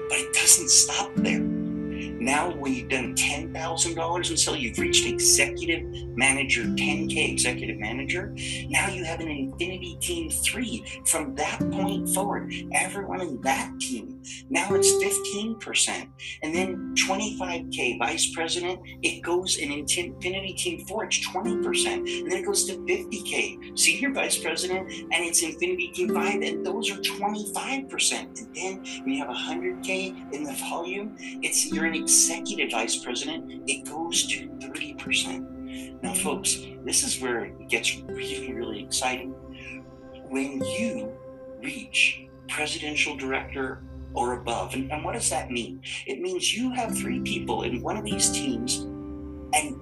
But 0.09 0.19
it 0.19 0.33
doesn't 0.33 0.69
stop 0.69 1.11
there. 1.15 1.56
Now, 2.19 2.53
you've 2.65 2.89
done 2.89 3.15
$10,000 3.15 4.29
in 4.29 4.37
sale, 4.37 4.55
you've 4.55 4.77
reached 4.77 5.05
executive 5.05 5.83
manager, 6.15 6.63
10K 6.63 7.31
executive 7.31 7.77
manager. 7.77 8.33
Now 8.69 8.89
you 8.89 9.03
have 9.03 9.19
an 9.19 9.29
Infinity 9.29 9.97
Team 10.01 10.29
3. 10.29 10.83
From 11.05 11.35
that 11.35 11.59
point 11.71 12.09
forward, 12.09 12.53
everyone 12.73 13.21
in 13.21 13.41
that 13.41 13.71
team, 13.79 14.21
now 14.49 14.67
it's 14.71 14.91
15%. 14.91 16.07
And 16.43 16.53
then 16.53 16.95
25K 16.95 17.99
vice 17.99 18.33
president, 18.33 18.79
it 19.03 19.21
goes 19.21 19.57
in 19.57 19.71
Infinity 19.71 20.53
Team 20.53 20.85
4, 20.85 21.05
it's 21.05 21.27
20%. 21.29 21.87
And 21.87 22.31
then 22.31 22.39
it 22.39 22.45
goes 22.45 22.65
to 22.65 22.73
50K 22.73 23.77
senior 23.77 24.11
vice 24.11 24.37
president, 24.37 24.91
and 24.91 25.25
it's 25.25 25.41
Infinity 25.43 25.89
Team 25.89 26.13
5, 26.13 26.41
and 26.41 26.65
those 26.65 26.91
are 26.91 26.97
25%. 26.97 28.13
And 28.13 28.55
then 28.55 28.77
when 29.03 29.09
you 29.09 29.25
have 29.25 29.29
100K 29.29 30.33
in 30.33 30.43
the 30.43 30.53
volume, 30.53 31.15
it's 31.19 31.71
you're 31.71 31.85
an 31.85 31.95
executive 32.07 32.71
vice 32.71 32.95
president, 33.03 33.63
it 33.67 33.85
goes 33.85 34.27
to 34.27 34.47
30%. 34.47 36.01
Now, 36.01 36.13
folks, 36.13 36.61
this 36.85 37.03
is 37.03 37.21
where 37.21 37.43
it 37.43 37.67
gets 37.67 37.99
really, 38.07 38.53
really 38.53 38.81
exciting. 38.81 39.31
When 40.29 40.63
you 40.63 41.11
reach 41.61 42.25
presidential 42.47 43.17
director 43.17 43.83
or 44.13 44.39
above, 44.39 44.73
and, 44.73 44.89
and 44.89 45.03
what 45.03 45.15
does 45.15 45.29
that 45.31 45.51
mean? 45.51 45.81
It 46.05 46.21
means 46.21 46.55
you 46.55 46.71
have 46.71 46.97
three 46.97 47.19
people 47.19 47.63
in 47.63 47.81
one 47.81 47.97
of 47.97 48.05
these 48.05 48.31
teams 48.31 48.77
and 49.53 49.75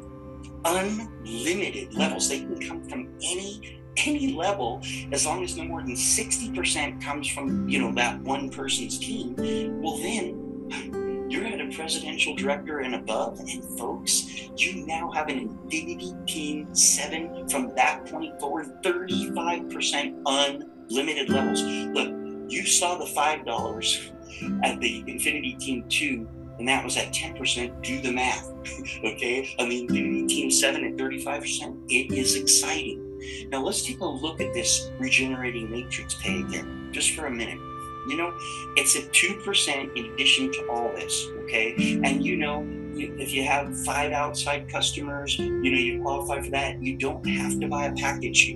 unlimited 0.66 1.94
levels. 1.94 2.28
They 2.28 2.40
can 2.40 2.60
come 2.60 2.90
from 2.90 3.08
any 3.22 3.82
any 3.98 4.34
level 4.34 4.82
as 5.14 5.26
long 5.26 5.42
as 5.44 5.56
no 5.56 5.64
more 5.64 5.82
than 5.82 5.96
60% 5.96 7.02
comes 7.02 7.30
from 7.30 7.70
you 7.70 7.80
know 7.80 7.94
that 7.94 8.20
one 8.24 8.50
person's 8.50 9.00
team 9.00 9.36
well 9.82 9.98
then 10.00 11.05
you're 11.36 11.46
at 11.46 11.62
a 11.62 11.76
presidential 11.76 12.36
director 12.36 12.80
and 12.80 12.96
above, 12.96 13.40
and 13.40 13.64
folks, 13.78 14.50
you 14.56 14.86
now 14.86 15.12
have 15.12 15.28
an 15.28 15.40
Infinity 15.40 16.14
Team 16.26 16.74
7 16.74 17.50
from 17.50 17.76
that 17.76 18.06
point 18.06 18.40
forward, 18.40 18.68
35% 18.84 20.22
unlimited 20.26 21.30
levels. 21.30 21.62
Look, 21.62 22.10
you 22.50 22.66
saw 22.66 22.98
the 22.98 23.06
$5 23.06 24.64
at 24.64 24.80
the 24.80 25.04
Infinity 25.08 25.56
Team 25.60 25.86
2 25.90 26.28
and 26.58 26.68
that 26.68 26.84
was 26.84 26.96
at 26.98 27.14
10%. 27.14 27.82
Do 27.82 28.02
the 28.02 28.12
math, 28.12 28.50
okay? 29.04 29.54
I 29.60 29.66
mean, 29.66 29.90
Infinity 29.90 30.28
Team 30.28 30.52
7 30.52 30.86
at 30.86 30.96
35%, 30.96 31.86
it 31.90 32.14
is 32.14 32.36
exciting. 32.36 33.02
Now, 33.50 33.62
let's 33.62 33.84
take 33.84 34.00
a 34.00 34.06
look 34.06 34.40
at 34.40 34.54
this 34.54 34.90
regenerating 35.00 35.70
matrix 35.70 36.16
pay 36.16 36.40
again, 36.40 36.90
just 36.92 37.12
for 37.12 37.26
a 37.26 37.32
minute. 37.32 37.60
You 38.08 38.18
know, 38.18 38.34
it's 38.76 38.96
a 38.96 39.02
2% 39.02 39.96
in 39.96 40.14
addition 40.14 40.52
to 40.52 40.68
all 40.70 40.94
this, 40.94 41.28
okay? 41.44 42.00
And 42.04 42.26
you 42.26 42.38
know, 42.38 42.66
if 42.98 43.34
you 43.34 43.44
have 43.44 43.78
five 43.84 44.12
outside 44.12 44.70
customers, 44.70 45.38
you 45.38 45.72
know, 45.72 45.78
you 45.78 46.02
qualify 46.02 46.42
for 46.42 46.52
that, 46.52 46.82
you 46.82 46.98
don't 46.98 47.26
have 47.28 47.60
to 47.60 47.68
buy 47.68 47.86
a 47.86 47.94
package 47.94 48.56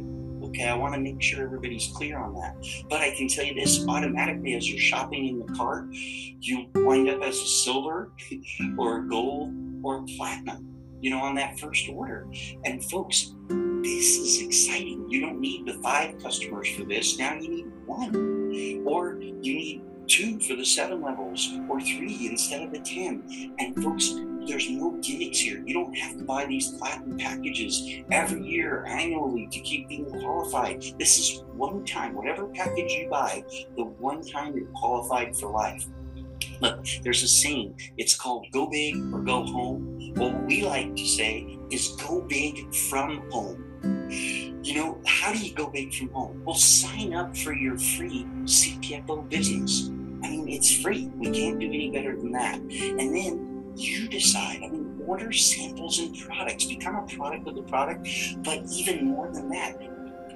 Okay, 0.50 0.68
I 0.68 0.76
want 0.76 0.96
to 0.96 1.00
make 1.00 1.22
sure 1.22 1.44
everybody's 1.44 1.92
clear 1.94 2.18
on 2.18 2.34
that. 2.36 2.56
But 2.90 3.02
I 3.02 3.14
can 3.16 3.28
tell 3.28 3.46
you 3.46 3.54
this 3.54 3.86
automatically 3.88 4.56
as 4.56 4.68
you're 4.68 4.80
shopping 4.80 5.28
in 5.28 5.40
the 5.40 5.54
cart, 5.54 5.86
you 5.92 6.66
wind 6.74 7.08
up 7.08 7.22
as 7.22 7.36
a 7.36 7.46
silver 7.46 8.12
or 8.78 8.98
a 8.98 9.08
gold 9.08 9.54
or 9.84 10.04
platinum, 10.18 10.68
you 11.02 11.12
know, 11.12 11.20
on 11.20 11.36
that 11.36 11.60
first 11.60 11.88
order. 11.90 12.28
And 12.66 12.84
folks, 12.90 13.36
this 13.84 14.18
is 14.18 14.42
exciting. 14.42 15.08
You 15.08 15.22
don't 15.22 15.40
need 15.40 15.68
the 15.68 15.74
five 15.84 16.18
customers 16.18 16.68
for 16.70 16.84
this. 16.84 17.20
Now 17.20 17.36
you 17.36 17.50
need 17.50 17.66
one 17.89 18.86
or 18.86 19.19
you 19.41 19.54
need 19.54 19.82
two 20.10 20.39
for 20.39 20.56
the 20.56 20.65
seven 20.65 21.02
levels, 21.02 21.49
or 21.69 21.80
three 21.80 22.28
instead 22.30 22.63
of 22.63 22.71
the 22.71 22.80
10. 22.80 23.56
And 23.60 23.82
folks, 23.82 24.15
there's 24.47 24.69
no 24.69 24.97
gimmicks 25.02 25.39
here. 25.39 25.62
You 25.63 25.73
don't 25.75 25.95
have 25.95 26.17
to 26.17 26.23
buy 26.23 26.45
these 26.45 26.71
platinum 26.71 27.17
packages 27.17 28.02
every 28.12 28.41
year, 28.41 28.86
annually, 28.88 29.47
to 29.52 29.60
keep 29.60 29.88
being 29.88 30.06
qualified. 30.06 30.84
This 30.97 31.19
is 31.19 31.43
one 31.54 31.86
time. 31.86 32.15
Whatever 32.15 32.47
package 32.47 32.91
you 32.91 33.08
buy, 33.10 33.43
the 33.78 33.84
one 33.84 34.23
time 34.23 34.56
you're 34.58 34.65
qualified 34.67 35.36
for 35.36 35.52
life. 35.52 35.86
Look, 36.60 36.86
there's 37.04 37.23
a 37.23 37.28
saying. 37.28 37.80
It's 37.97 38.15
called 38.15 38.47
go 38.52 38.67
big 38.67 38.95
or 39.13 39.21
go 39.21 39.45
home. 39.45 40.13
What 40.15 40.43
we 40.45 40.63
like 40.63 40.95
to 40.95 41.06
say 41.06 41.60
is 41.69 41.95
go 42.08 42.21
big 42.21 42.73
from 42.73 43.30
home. 43.30 43.68
You 44.10 44.76
know, 44.76 45.02
how 45.06 45.32
do 45.32 45.39
you 45.39 45.54
go 45.54 45.67
big 45.67 45.93
from 45.93 46.10
home? 46.10 46.41
Well, 46.43 46.56
sign 46.56 47.13
up 47.13 47.36
for 47.38 47.54
your 47.54 47.78
free 47.78 48.26
CTFO 48.43 49.30
business. 49.30 49.89
I 50.24 50.30
mean, 50.30 50.50
it's 50.50 50.82
free. 50.82 51.10
We 51.15 51.32
can't 51.32 51.60
do 51.60 51.67
any 51.67 51.91
better 51.91 52.15
than 52.15 52.32
that. 52.34 52.56
And 52.56 53.15
then 53.15 53.74
you 53.76 54.08
decide. 54.10 54.62
I 54.63 54.69
mean, 54.69 55.02
order 55.06 55.32
samples 55.32 56.00
and 56.00 56.17
products. 56.19 56.65
Become 56.65 56.95
a 56.95 57.08
product 57.08 57.48
of 57.48 57.56
the 57.56 57.63
product. 57.63 58.08
But 58.43 58.63
even 58.72 59.06
more 59.06 59.32
than 59.32 59.50
that, 59.50 59.78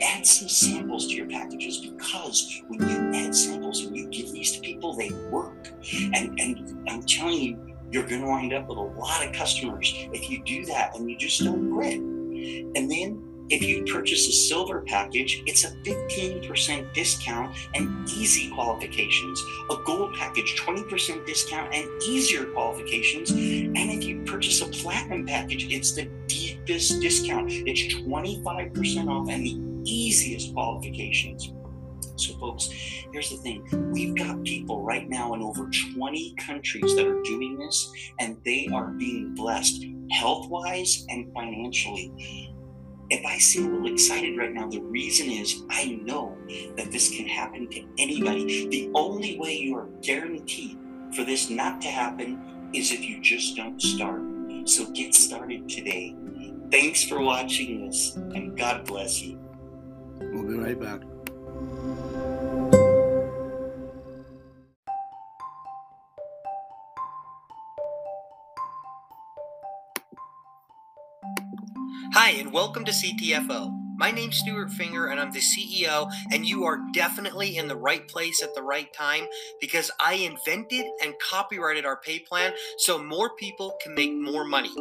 add 0.01 0.25
some 0.25 0.47
samples 0.47 1.07
to 1.07 1.13
your 1.13 1.27
packages 1.27 1.77
because 1.77 2.61
when 2.67 2.87
you 2.87 3.13
add 3.13 3.35
samples 3.35 3.85
and 3.85 3.95
you 3.95 4.07
give 4.09 4.31
these 4.31 4.51
to 4.53 4.61
people, 4.61 4.93
they 4.93 5.11
work. 5.29 5.69
And 6.13 6.39
and 6.39 6.89
I'm 6.89 7.03
telling 7.03 7.41
you, 7.41 7.75
you're 7.91 8.07
going 8.07 8.21
to 8.21 8.27
wind 8.27 8.53
up 8.53 8.67
with 8.67 8.77
a 8.77 8.81
lot 8.81 9.25
of 9.25 9.33
customers 9.33 9.93
if 10.13 10.29
you 10.29 10.43
do 10.43 10.65
that 10.65 10.95
and 10.95 11.09
you 11.09 11.17
just 11.17 11.43
don't 11.43 11.71
quit. 11.73 11.99
And 11.99 12.89
then 12.89 13.22
if 13.53 13.61
you 13.61 13.83
purchase 13.83 14.27
a 14.27 14.31
silver 14.31 14.81
package, 14.81 15.43
it's 15.45 15.63
a 15.63 15.69
15% 15.83 16.91
discount 16.93 17.55
and 17.75 18.09
easy 18.09 18.49
qualifications. 18.49 19.39
A 19.69 19.75
gold 19.85 20.15
package, 20.15 20.55
20% 20.57 21.23
discount 21.27 21.71
and 21.71 21.87
easier 22.01 22.45
qualifications. 22.45 23.29
And 23.29 23.77
if 23.77 24.03
you 24.05 24.23
purchase 24.23 24.61
a 24.61 24.65
platinum 24.65 25.27
package, 25.27 25.71
it's 25.71 25.91
the 25.91 26.05
deepest 26.25 26.99
discount. 26.99 27.51
It's 27.51 27.93
25% 27.93 29.07
off 29.07 29.29
and 29.29 29.45
the 29.45 29.61
easiest 29.83 30.51
qualifications. 30.53 31.53
So, 32.15 32.35
folks, 32.39 32.69
here's 33.11 33.29
the 33.29 33.37
thing 33.37 33.63
we've 33.91 34.15
got 34.15 34.43
people 34.43 34.81
right 34.81 35.07
now 35.07 35.35
in 35.35 35.43
over 35.43 35.69
20 35.95 36.35
countries 36.39 36.95
that 36.95 37.05
are 37.05 37.21
doing 37.21 37.57
this, 37.59 37.91
and 38.19 38.37
they 38.45 38.67
are 38.73 38.87
being 38.87 39.35
blessed 39.35 39.85
health 40.11 40.49
wise 40.49 41.05
and 41.09 41.31
financially 41.33 42.11
if 43.13 43.23
I 43.25 43.37
seem 43.37 43.67
a 43.67 43.69
little 43.69 43.93
excited 43.93 44.37
right 44.37 44.51
now, 44.51 44.67
the 44.67 44.81
reason 44.81 45.29
is 45.29 45.61
I 45.69 45.99
know 46.01 46.35
that 46.77 46.91
this 46.91 47.15
can 47.15 47.27
happen 47.27 47.69
to 47.69 47.85
anybody. 47.99 48.67
The 48.69 48.91
only 48.95 49.37
way 49.37 49.55
you 49.55 49.75
are 49.77 49.87
guaranteed 50.01 50.77
for 51.15 51.23
this 51.23 51.49
not 51.49 51.79
to 51.81 51.89
happen 51.89 52.71
is 52.73 52.91
if 52.91 53.07
you 53.07 53.21
just 53.21 53.55
don't 53.55 53.79
start. 53.79 54.21
So 54.65 54.89
get 54.91 55.13
started 55.13 55.69
today. 55.69 56.15
Thanks 56.71 57.03
for 57.03 57.19
watching 57.19 57.85
this, 57.85 58.15
and 58.15 58.57
God 58.57 58.85
bless 58.85 59.21
you. 59.21 59.39
We'll 60.19 60.47
be 60.47 60.57
right 60.57 60.79
back. 60.79 61.01
Hi, 72.15 72.29
and 72.29 72.51
welcome 72.51 72.85
to 72.85 72.91
CTFO. 72.91 73.82
My 73.95 74.09
name's 74.09 74.37
Stuart 74.37 74.71
Finger, 74.71 75.07
and 75.07 75.19
I'm 75.19 75.31
the 75.31 75.39
CEO, 75.39 76.11
and 76.31 76.45
you 76.45 76.63
are 76.65 76.79
definitely 76.93 77.57
in 77.57 77.67
the 77.67 77.75
right 77.75 78.07
place 78.07 78.41
at 78.41 78.55
the 78.55 78.63
right 78.63 78.91
time 78.91 79.25
because 79.61 79.91
I 79.99 80.15
invented 80.15 80.85
and 81.03 81.13
copyrighted 81.19 81.85
our 81.85 81.97
pay 81.97 82.19
plan 82.19 82.53
so 82.77 83.01
more 83.01 83.35
people 83.35 83.77
can 83.81 83.93
make 83.93 84.13
more 84.13 84.45
money. 84.45 84.71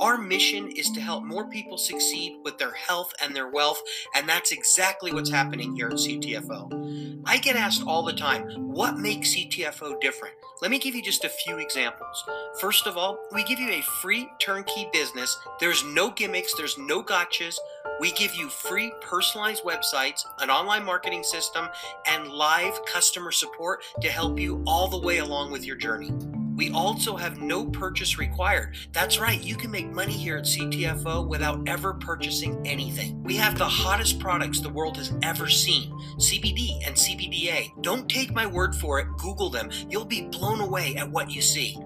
Our 0.00 0.16
mission 0.16 0.68
is 0.68 0.90
to 0.92 1.00
help 1.00 1.24
more 1.24 1.50
people 1.50 1.78
succeed 1.78 2.38
with 2.44 2.58
their 2.58 2.72
health 2.72 3.12
and 3.20 3.34
their 3.34 3.48
wealth, 3.48 3.82
and 4.14 4.28
that's 4.28 4.52
exactly 4.52 5.12
what's 5.12 5.30
happening 5.30 5.74
here 5.74 5.88
at 5.88 5.94
CTFO. 5.94 7.22
I 7.26 7.38
get 7.38 7.56
asked 7.56 7.82
all 7.86 8.02
the 8.02 8.12
time, 8.12 8.44
what 8.72 8.98
makes 8.98 9.34
CTFO 9.34 10.00
different? 10.00 10.34
Let 10.62 10.70
me 10.70 10.78
give 10.78 10.94
you 10.94 11.02
just 11.02 11.24
a 11.24 11.28
few 11.28 11.58
examples. 11.58 12.24
First 12.60 12.86
of 12.86 12.96
all, 12.96 13.18
we 13.32 13.44
give 13.44 13.58
you 13.58 13.70
a 13.70 13.82
free 13.82 14.28
turnkey 14.40 14.88
business. 14.92 15.36
There's 15.58 15.84
no 15.84 16.10
gimmicks, 16.10 16.54
there's 16.54 16.78
no 16.78 17.02
gotchas. 17.02 17.56
We 17.98 18.12
give 18.12 18.34
you 18.34 18.48
free 18.60 18.92
personalized 19.00 19.64
websites, 19.64 20.24
an 20.40 20.50
online 20.50 20.84
marketing 20.84 21.22
system, 21.22 21.68
and 22.06 22.28
live 22.28 22.84
customer 22.84 23.32
support 23.32 23.82
to 24.00 24.08
help 24.08 24.38
you 24.38 24.62
all 24.66 24.88
the 24.88 25.00
way 25.00 25.18
along 25.18 25.50
with 25.50 25.64
your 25.64 25.76
journey. 25.76 26.12
We 26.56 26.70
also 26.72 27.16
have 27.16 27.40
no 27.40 27.64
purchase 27.64 28.18
required. 28.18 28.76
That's 28.92 29.18
right, 29.18 29.40
you 29.42 29.56
can 29.56 29.70
make 29.70 29.90
money 29.90 30.12
here 30.12 30.36
at 30.36 30.44
CTFO 30.44 31.26
without 31.26 31.66
ever 31.66 31.94
purchasing 31.94 32.60
anything. 32.66 33.22
We 33.22 33.36
have 33.36 33.56
the 33.56 33.64
hottest 33.64 34.18
products 34.18 34.60
the 34.60 34.68
world 34.68 34.98
has 34.98 35.14
ever 35.22 35.48
seen 35.48 35.90
CBD 36.18 36.86
and 36.86 36.94
CBDA. 36.94 37.82
Don't 37.82 38.10
take 38.10 38.34
my 38.34 38.46
word 38.46 38.74
for 38.74 39.00
it, 39.00 39.06
Google 39.16 39.48
them. 39.48 39.70
You'll 39.88 40.04
be 40.04 40.28
blown 40.28 40.60
away 40.60 40.96
at 40.96 41.10
what 41.10 41.30
you 41.30 41.40
see. 41.40 41.78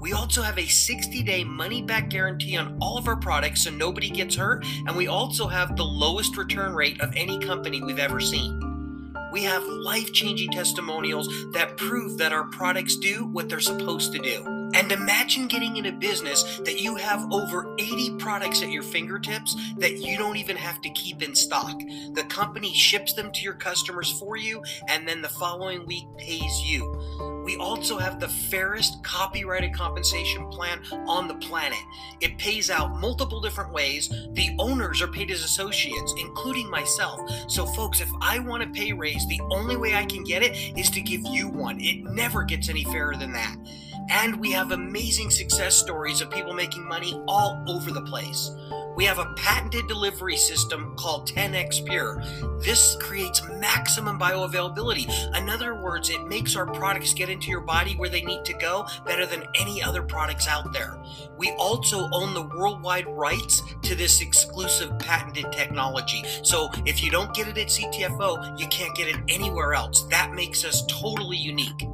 We 0.00 0.12
also 0.12 0.42
have 0.42 0.58
a 0.58 0.66
60 0.66 1.22
day 1.22 1.44
money 1.44 1.82
back 1.82 2.08
guarantee 2.08 2.56
on 2.56 2.78
all 2.80 2.98
of 2.98 3.08
our 3.08 3.16
products 3.16 3.64
so 3.64 3.70
nobody 3.70 4.10
gets 4.10 4.36
hurt, 4.36 4.64
and 4.86 4.96
we 4.96 5.08
also 5.08 5.48
have 5.48 5.76
the 5.76 5.84
lowest 5.84 6.36
return 6.36 6.74
rate 6.74 7.00
of 7.00 7.12
any 7.16 7.38
company 7.40 7.82
we've 7.82 7.98
ever 7.98 8.20
seen. 8.20 9.14
We 9.32 9.42
have 9.44 9.62
life 9.64 10.12
changing 10.12 10.52
testimonials 10.52 11.28
that 11.52 11.76
prove 11.76 12.16
that 12.18 12.32
our 12.32 12.44
products 12.44 12.96
do 12.96 13.26
what 13.26 13.48
they're 13.48 13.60
supposed 13.60 14.12
to 14.12 14.18
do. 14.18 14.57
And 14.74 14.92
imagine 14.92 15.48
getting 15.48 15.76
in 15.76 15.86
a 15.86 15.92
business 15.92 16.60
that 16.64 16.80
you 16.80 16.96
have 16.96 17.32
over 17.32 17.74
80 17.78 18.16
products 18.18 18.62
at 18.62 18.70
your 18.70 18.82
fingertips 18.82 19.56
that 19.78 19.98
you 19.98 20.18
don't 20.18 20.36
even 20.36 20.56
have 20.56 20.80
to 20.82 20.90
keep 20.90 21.22
in 21.22 21.34
stock. 21.34 21.78
The 22.12 22.26
company 22.28 22.72
ships 22.74 23.14
them 23.14 23.32
to 23.32 23.40
your 23.40 23.54
customers 23.54 24.18
for 24.18 24.36
you, 24.36 24.62
and 24.88 25.08
then 25.08 25.22
the 25.22 25.28
following 25.28 25.86
week 25.86 26.06
pays 26.18 26.62
you. 26.64 27.42
We 27.44 27.56
also 27.56 27.96
have 27.96 28.20
the 28.20 28.28
fairest 28.28 29.02
copyrighted 29.02 29.72
compensation 29.72 30.46
plan 30.50 30.82
on 31.06 31.28
the 31.28 31.34
planet. 31.36 31.78
It 32.20 32.36
pays 32.36 32.68
out 32.68 33.00
multiple 33.00 33.40
different 33.40 33.72
ways. 33.72 34.10
The 34.32 34.54
owners 34.58 35.00
are 35.00 35.08
paid 35.08 35.30
as 35.30 35.42
associates, 35.42 36.12
including 36.18 36.68
myself. 36.68 37.18
So, 37.48 37.64
folks, 37.64 38.00
if 38.02 38.10
I 38.20 38.38
want 38.38 38.64
a 38.64 38.66
pay 38.66 38.92
raise, 38.92 39.26
the 39.28 39.40
only 39.50 39.78
way 39.78 39.94
I 39.94 40.04
can 40.04 40.24
get 40.24 40.42
it 40.42 40.78
is 40.78 40.90
to 40.90 41.00
give 41.00 41.22
you 41.24 41.48
one. 41.48 41.80
It 41.80 42.04
never 42.04 42.44
gets 42.44 42.68
any 42.68 42.84
fairer 42.84 43.16
than 43.16 43.32
that. 43.32 43.56
And 44.10 44.40
we 44.40 44.50
have 44.52 44.72
amazing 44.72 45.30
success 45.30 45.76
stories 45.76 46.20
of 46.20 46.30
people 46.30 46.54
making 46.54 46.86
money 46.88 47.20
all 47.28 47.62
over 47.68 47.90
the 47.90 48.02
place. 48.02 48.50
We 48.96 49.04
have 49.04 49.20
a 49.20 49.32
patented 49.36 49.86
delivery 49.86 50.36
system 50.36 50.96
called 50.96 51.28
10x 51.28 51.86
Pure. 51.86 52.20
This 52.58 52.96
creates 52.98 53.46
maximum 53.48 54.18
bioavailability. 54.18 55.08
In 55.36 55.48
other 55.48 55.80
words, 55.80 56.10
it 56.10 56.26
makes 56.26 56.56
our 56.56 56.66
products 56.66 57.14
get 57.14 57.28
into 57.28 57.48
your 57.48 57.60
body 57.60 57.94
where 57.94 58.08
they 58.08 58.22
need 58.22 58.44
to 58.46 58.54
go 58.54 58.88
better 59.06 59.24
than 59.24 59.44
any 59.54 59.80
other 59.80 60.02
products 60.02 60.48
out 60.48 60.72
there. 60.72 61.00
We 61.36 61.52
also 61.60 62.08
own 62.10 62.34
the 62.34 62.42
worldwide 62.42 63.06
rights 63.06 63.62
to 63.82 63.94
this 63.94 64.20
exclusive 64.20 64.98
patented 64.98 65.52
technology. 65.52 66.24
So 66.42 66.68
if 66.84 67.00
you 67.00 67.12
don't 67.12 67.32
get 67.32 67.46
it 67.46 67.56
at 67.56 67.68
CTFO, 67.68 68.58
you 68.58 68.66
can't 68.66 68.96
get 68.96 69.06
it 69.06 69.20
anywhere 69.28 69.74
else. 69.74 70.02
That 70.10 70.32
makes 70.32 70.64
us 70.64 70.84
totally 70.86 71.36
unique. 71.36 71.84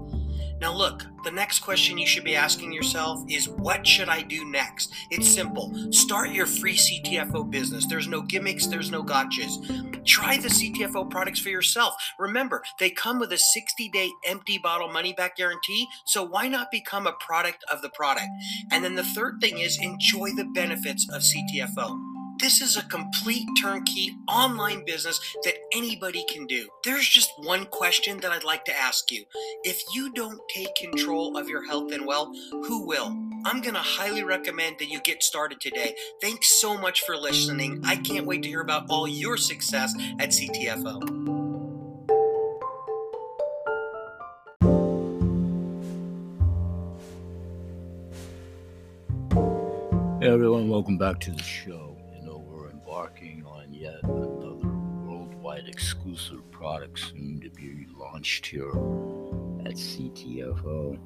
Now, 0.65 0.73
look, 0.73 1.05
the 1.25 1.31
next 1.31 1.59
question 1.59 1.99
you 1.99 2.07
should 2.07 2.25
be 2.25 2.35
asking 2.35 2.73
yourself 2.73 3.23
is 3.29 3.51
what 3.51 3.87
should 3.87 4.09
I 4.09 4.23
do 4.23 4.51
next? 4.51 4.95
It's 5.11 5.29
simple. 5.29 5.71
Start 5.91 6.31
your 6.31 6.47
free 6.47 6.75
CTFO 6.75 7.51
business. 7.51 7.85
There's 7.87 8.09
no 8.09 8.23
gimmicks, 8.23 8.67
there's 8.67 8.91
no 8.91 9.05
gotchas. 9.05 10.07
Try 10.07 10.39
the 10.39 10.49
CTFO 10.49 11.11
products 11.11 11.39
for 11.39 11.51
yourself. 11.51 11.95
Remember, 12.19 12.63
they 12.81 12.89
come 12.89 13.19
with 13.19 13.31
a 13.35 13.37
60 13.37 13.91
day 13.91 14.09
empty 14.27 14.57
bottle 14.57 14.91
money 14.91 15.13
back 15.13 15.37
guarantee, 15.37 15.87
so 16.07 16.23
why 16.23 16.49
not 16.49 16.71
become 16.71 17.07
a 17.07 17.13
product 17.13 17.63
of 17.71 17.83
the 17.83 17.91
product? 17.91 18.29
And 18.71 18.83
then 18.83 18.95
the 18.95 19.05
third 19.05 19.43
thing 19.43 19.59
is 19.59 19.79
enjoy 19.79 20.31
the 20.31 20.47
benefits 20.55 21.07
of 21.13 21.21
CTFO. 21.21 22.14
This 22.41 22.61
is 22.61 22.77
a 22.77 22.83
complete 22.89 23.47
turnkey 23.63 24.17
online 24.29 24.85
business 24.85 25.21
that 25.45 25.55
anybody 25.73 26.25
can 26.29 26.47
do. 26.47 26.69
There's 26.83 27.09
just 27.09 27.31
one 27.39 27.65
question 27.67 28.19
that 28.21 28.33
I'd 28.33 28.45
like 28.45 28.65
to 28.65 28.77
ask 28.77 29.11
you. 29.13 29.25
If 29.63 29.81
you 29.95 30.13
don't 30.13 30.41
take 30.53 30.75
control 30.75 31.37
of 31.37 31.49
your 31.49 31.65
health 31.65 31.93
and 31.93 32.07
wealth, 32.07 32.37
who 32.51 32.87
will? 32.87 33.17
I'm 33.45 33.61
going 33.61 33.75
to 33.75 33.81
highly 33.81 34.25
recommend 34.25 34.77
that 34.81 34.89
you 34.89 35.01
get 35.03 35.23
started 35.23 35.61
today. 35.61 35.95
Thanks 36.21 36.61
so 36.61 36.77
much 36.77 37.03
for 37.07 37.17
listening. 37.17 37.81
I 37.85 37.97
can't 37.97 38.27
wait 38.27 38.43
to 38.43 38.49
hear 38.49 38.63
about 38.63 38.87
all 38.91 39.07
your 39.07 39.37
success 39.37 39.95
at 40.19 40.31
CTFO. 40.31 41.23
Hey 50.21 50.31
everyone, 50.31 50.69
welcome 50.71 50.97
back 50.97 51.21
to 51.21 51.31
the 51.31 51.43
show 51.43 51.94
yet 53.85 54.03
another 54.05 54.55
worldwide 55.07 55.69
exclusive 55.69 56.41
product 56.51 56.99
soon 56.99 57.39
to 57.39 57.51
be 57.51 57.87
launched 57.99 58.47
here 58.47 58.71
at 59.67 59.75
CTFO. 59.75 60.99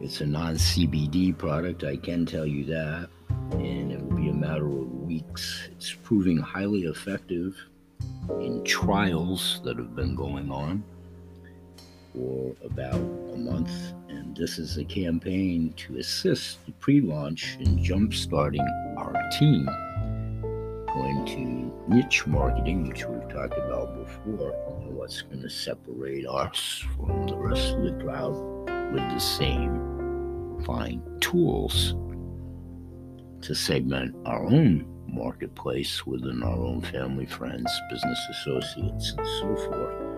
It's 0.00 0.20
a 0.22 0.26
non 0.26 0.56
CBD 0.56 1.38
product, 1.38 1.84
I 1.84 1.96
can 1.96 2.26
tell 2.26 2.44
you 2.44 2.64
that, 2.64 3.08
and 3.52 3.92
it 3.92 4.02
will 4.02 4.16
be 4.16 4.28
a 4.28 4.34
matter 4.34 4.66
of 4.66 4.92
weeks. 5.02 5.68
It's 5.70 5.94
proving 5.94 6.38
highly 6.38 6.82
effective 6.86 7.56
in 8.40 8.64
trials 8.64 9.60
that 9.62 9.76
have 9.78 9.94
been 9.94 10.16
going 10.16 10.50
on 10.50 10.82
for 12.12 12.56
about 12.64 12.94
a 12.94 13.36
month. 13.36 13.70
And 14.08 14.36
this 14.36 14.58
is 14.58 14.78
a 14.78 14.84
campaign 14.84 15.72
to 15.76 15.98
assist 15.98 16.66
the 16.66 16.72
pre 16.72 17.00
launch 17.00 17.56
in 17.60 17.82
jump 17.82 18.14
starting 18.14 18.66
our 19.06 19.30
team. 19.30 19.66
Going 20.86 21.24
to 21.26 21.94
niche 21.94 22.26
marketing, 22.26 22.88
which 22.88 23.06
we've 23.06 23.28
talked 23.28 23.56
about 23.58 23.94
before, 23.96 24.54
and 24.80 24.94
what's 24.94 25.22
going 25.22 25.42
to 25.42 25.50
separate 25.50 26.26
us 26.26 26.84
from 26.96 27.26
the 27.26 27.36
rest 27.36 27.74
of 27.74 27.82
the 27.82 27.92
crowd 28.02 28.34
with 28.92 29.02
the 29.10 29.18
same 29.18 30.62
fine 30.64 31.02
tools 31.20 31.94
to 33.40 33.54
segment 33.54 34.14
our 34.26 34.44
own 34.44 34.86
marketplace 35.08 36.06
within 36.06 36.42
our 36.42 36.56
own 36.56 36.80
family, 36.82 37.26
friends, 37.26 37.70
business 37.90 38.20
associates, 38.30 39.14
and 39.16 39.26
so 39.26 39.56
forth. 39.56 40.11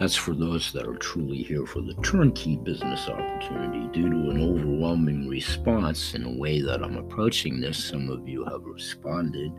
That's 0.00 0.16
for 0.16 0.32
those 0.32 0.72
that 0.72 0.88
are 0.88 0.96
truly 0.96 1.42
here 1.42 1.66
for 1.66 1.82
the 1.82 1.92
turnkey 1.96 2.56
business 2.56 3.06
opportunity. 3.06 3.86
Due 3.92 4.08
to 4.08 4.30
an 4.30 4.42
overwhelming 4.42 5.28
response 5.28 6.14
in 6.14 6.24
a 6.24 6.38
way 6.38 6.62
that 6.62 6.82
I'm 6.82 6.96
approaching 6.96 7.60
this, 7.60 7.84
some 7.84 8.08
of 8.08 8.26
you 8.26 8.42
have 8.46 8.62
responded. 8.64 9.52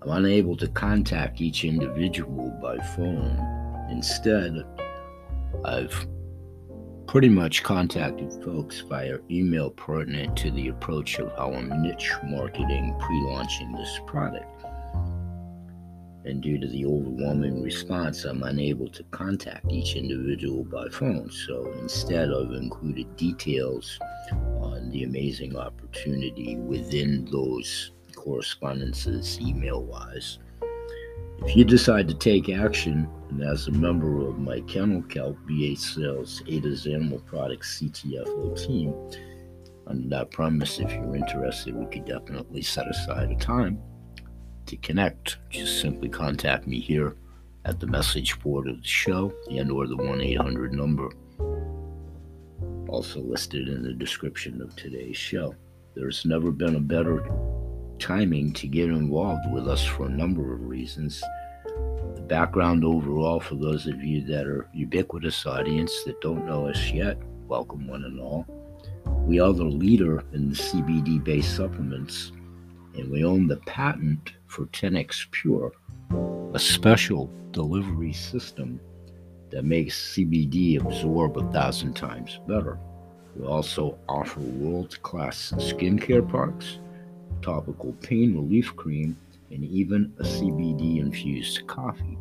I'm 0.00 0.24
unable 0.24 0.56
to 0.56 0.68
contact 0.68 1.42
each 1.42 1.64
individual 1.64 2.58
by 2.62 2.78
phone. 2.96 3.86
Instead, 3.90 4.64
I've 5.62 6.06
pretty 7.06 7.28
much 7.28 7.62
contacted 7.62 8.32
folks 8.42 8.80
via 8.80 9.18
email 9.30 9.68
pertinent 9.68 10.38
to 10.38 10.52
the 10.52 10.68
approach 10.68 11.18
of 11.18 11.30
how 11.36 11.52
I'm 11.52 11.82
niche 11.82 12.10
marketing 12.24 12.96
pre 12.98 13.22
launching 13.24 13.72
this 13.72 14.00
product. 14.06 14.53
And 16.24 16.42
due 16.42 16.58
to 16.58 16.66
the 16.66 16.86
overwhelming 16.86 17.62
response, 17.62 18.24
I'm 18.24 18.42
unable 18.44 18.88
to 18.88 19.02
contact 19.10 19.70
each 19.70 19.94
individual 19.94 20.64
by 20.64 20.88
phone. 20.88 21.30
So 21.30 21.70
instead, 21.80 22.30
I've 22.30 22.52
included 22.52 23.14
details 23.16 23.98
on 24.32 24.88
the 24.90 25.04
amazing 25.04 25.56
opportunity 25.56 26.56
within 26.56 27.26
those 27.30 27.92
correspondences, 28.16 29.38
email 29.38 29.82
wise. 29.82 30.38
If 31.42 31.56
you 31.56 31.64
decide 31.64 32.08
to 32.08 32.14
take 32.14 32.48
action, 32.48 33.06
and 33.28 33.42
as 33.42 33.66
a 33.66 33.72
member 33.72 34.26
of 34.26 34.38
my 34.38 34.60
Kennel 34.60 35.02
Kelp 35.02 35.36
B8 35.46 35.76
Sales 35.76 36.42
Ada's 36.46 36.86
Animal 36.86 37.18
Products 37.20 37.82
CTFO 37.82 38.66
team, 38.66 38.94
under 39.86 40.08
that 40.08 40.30
premise, 40.30 40.78
if 40.78 40.90
you're 40.90 41.16
interested, 41.16 41.74
we 41.74 41.84
could 41.86 42.06
definitely 42.06 42.62
set 42.62 42.88
aside 42.88 43.30
a 43.30 43.36
time 43.36 43.78
to 44.66 44.76
connect. 44.76 45.38
Just 45.50 45.80
simply 45.80 46.08
contact 46.08 46.66
me 46.66 46.80
here 46.80 47.16
at 47.64 47.80
the 47.80 47.86
message 47.86 48.38
board 48.40 48.68
of 48.68 48.80
the 48.80 48.86
show 48.86 49.32
and 49.50 49.70
or 49.70 49.86
the 49.86 49.96
1-800 49.96 50.72
number 50.72 51.10
also 52.94 53.20
listed 53.20 53.68
in 53.68 53.82
the 53.82 53.92
description 53.92 54.62
of 54.62 54.74
today's 54.76 55.16
show. 55.16 55.54
There's 55.96 56.24
never 56.24 56.52
been 56.52 56.76
a 56.76 56.80
better 56.80 57.28
timing 57.98 58.52
to 58.52 58.68
get 58.68 58.88
involved 58.88 59.50
with 59.52 59.66
us 59.68 59.84
for 59.84 60.06
a 60.06 60.10
number 60.10 60.54
of 60.54 60.68
reasons. 60.68 61.22
The 62.14 62.22
background 62.22 62.84
overall, 62.84 63.40
for 63.40 63.56
those 63.56 63.86
of 63.86 64.02
you 64.02 64.24
that 64.26 64.46
are 64.46 64.68
ubiquitous 64.72 65.44
audience 65.44 66.04
that 66.04 66.20
don't 66.20 66.46
know 66.46 66.68
us 66.68 66.92
yet, 66.92 67.18
welcome 67.48 67.88
one 67.88 68.04
and 68.04 68.20
all. 68.20 68.46
We 69.26 69.40
are 69.40 69.52
the 69.52 69.64
leader 69.64 70.22
in 70.32 70.50
the 70.50 70.56
CBD 70.56 71.22
based 71.22 71.56
supplements, 71.56 72.30
and 72.96 73.10
we 73.10 73.24
own 73.24 73.46
the 73.46 73.56
patent 73.58 74.32
for 74.46 74.66
10x 74.66 75.30
Pure, 75.30 75.72
a 76.54 76.58
special 76.58 77.30
delivery 77.52 78.12
system 78.12 78.80
that 79.50 79.64
makes 79.64 80.14
CBD 80.14 80.80
absorb 80.80 81.36
a 81.36 81.52
thousand 81.52 81.94
times 81.94 82.40
better. 82.46 82.78
We 83.36 83.46
also 83.46 83.98
offer 84.08 84.40
world 84.40 85.00
class 85.02 85.52
skincare 85.56 86.28
products 86.28 86.78
topical 87.44 87.92
pain 88.00 88.34
relief 88.34 88.74
cream, 88.74 89.16
and 89.50 89.64
even 89.64 90.12
a 90.18 90.22
CBD 90.22 90.98
infused 90.98 91.66
coffee, 91.66 92.16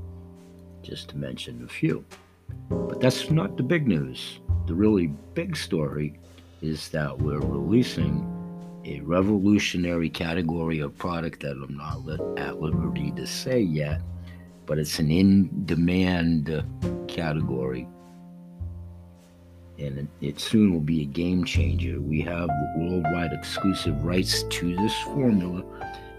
just 0.82 1.10
to 1.10 1.18
mention 1.18 1.64
a 1.64 1.68
few. 1.68 2.04
But 2.70 3.00
that's 3.00 3.32
not 3.32 3.56
the 3.56 3.64
big 3.64 3.88
news. 3.88 4.42
The 4.68 4.76
really 4.76 5.08
big 5.34 5.56
story 5.56 6.20
is 6.62 6.90
that 6.90 7.18
we're 7.18 7.40
releasing 7.40 8.28
a 8.86 9.00
revolutionary 9.02 10.10
category 10.10 10.80
of 10.80 10.98
product 10.98 11.41
that 11.41 11.52
I'm 11.52 11.78
not 11.78 12.39
at 12.39 12.60
liberty 12.60 13.12
to 13.15 13.26
say 13.26 13.60
yet, 13.62 14.02
but 14.65 14.78
it's 14.78 15.00
an 15.00 15.12
in 15.12 15.65
demand 15.65 16.63
category 17.08 17.88
and 19.80 20.08
it 20.22 20.39
soon 20.39 20.72
will 20.72 20.80
be 20.80 21.02
a 21.02 21.06
game 21.06 21.43
changer. 21.43 22.00
We 22.00 22.22
have 22.22 22.50
worldwide 22.78 23.34
exclusive 23.34 24.04
rights 24.04 24.43
to 24.43 24.76
this 24.76 24.96
formula, 25.02 25.63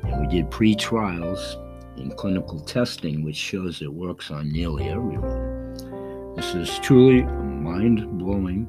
and 0.03 0.21
we 0.21 0.27
did 0.27 0.51
pre 0.51 0.75
trials 0.75 1.57
in 1.97 2.11
clinical 2.11 2.61
testing, 2.61 3.23
which 3.25 3.37
shows 3.37 3.81
it 3.81 3.93
works 3.93 4.31
on 4.31 4.51
nearly 4.51 4.89
everyone. 4.89 6.35
This 6.35 6.55
is 6.55 6.79
truly 6.81 7.23
mind 7.23 8.19
blowing, 8.19 8.69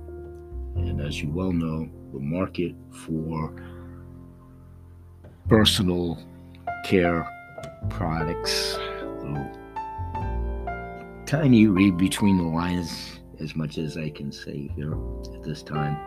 and 0.75 1.01
as 1.01 1.21
you 1.21 1.29
well 1.31 1.51
know, 1.51 1.89
the 2.13 2.19
market 2.19 2.75
for 2.91 3.55
personal 5.47 6.17
care 6.86 7.27
products, 7.89 8.77
tiny 11.25 11.67
read 11.67 11.97
between 11.97 12.38
the 12.38 12.43
lines 12.43 13.19
as 13.39 13.55
much 13.55 13.77
as 13.77 13.97
I 13.97 14.10
can 14.10 14.31
say 14.31 14.69
here 14.75 14.95
at 15.34 15.43
this 15.43 15.62
time. 15.62 15.97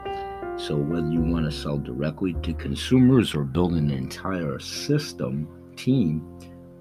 So, 0.58 0.76
whether 0.76 1.08
you 1.08 1.20
want 1.20 1.44
to 1.44 1.52
sell 1.52 1.78
directly 1.78 2.34
to 2.42 2.52
consumers 2.54 3.34
or 3.34 3.44
build 3.44 3.74
an 3.74 3.90
entire 3.90 4.58
system, 4.58 5.48
team, 5.76 6.26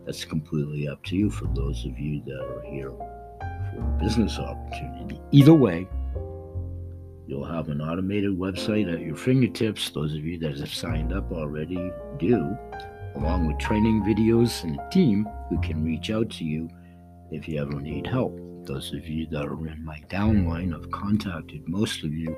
that's 0.05 0.25
completely 0.25 0.87
up 0.87 1.03
to 1.05 1.15
you 1.15 1.29
for 1.29 1.45
those 1.53 1.85
of 1.85 1.99
you 1.99 2.23
that 2.25 2.39
are 2.39 2.63
here 2.71 2.89
for 2.89 3.81
a 3.81 3.99
business 4.01 4.39
opportunity. 4.39 5.19
Either 5.31 5.53
way, 5.53 5.87
you'll 7.27 7.45
have 7.45 7.69
an 7.69 7.81
automated 7.81 8.31
website 8.31 8.91
at 8.91 9.01
your 9.01 9.15
fingertips. 9.15 9.89
Those 9.91 10.15
of 10.15 10.25
you 10.25 10.39
that 10.39 10.57
have 10.57 10.73
signed 10.73 11.13
up 11.13 11.31
already 11.31 11.91
do, 12.17 12.57
along 13.15 13.47
with 13.47 13.57
training 13.59 14.03
videos 14.03 14.63
and 14.63 14.79
a 14.79 14.89
team 14.89 15.27
who 15.49 15.59
can 15.61 15.83
reach 15.83 16.09
out 16.09 16.29
to 16.31 16.43
you 16.43 16.69
if 17.31 17.47
you 17.47 17.61
ever 17.61 17.79
need 17.79 18.07
help 18.07 18.39
those 18.67 18.93
of 18.93 19.07
you 19.07 19.25
that 19.27 19.45
are 19.45 19.67
in 19.67 19.83
my 19.83 19.99
downline, 20.09 20.75
I've 20.75 20.91
contacted 20.91 21.67
most 21.67 22.03
of 22.03 22.13
you. 22.13 22.35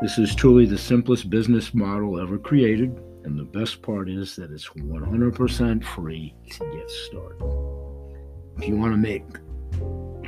This 0.00 0.18
is 0.18 0.34
truly 0.34 0.66
the 0.66 0.76
simplest 0.76 1.30
business 1.30 1.72
model 1.72 2.20
ever 2.20 2.38
created, 2.38 3.00
and 3.24 3.38
the 3.38 3.44
best 3.44 3.80
part 3.80 4.10
is 4.10 4.36
that 4.36 4.50
it's 4.50 4.68
100% 4.68 5.84
free 5.84 6.34
to 6.50 6.58
get 6.58 6.90
started. 6.90 7.42
If 8.58 8.68
you 8.68 8.76
want 8.76 8.92
to 8.92 8.98
make 8.98 9.24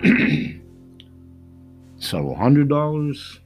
several 1.98 2.34
hundred 2.34 2.68
dollars, 2.70 3.40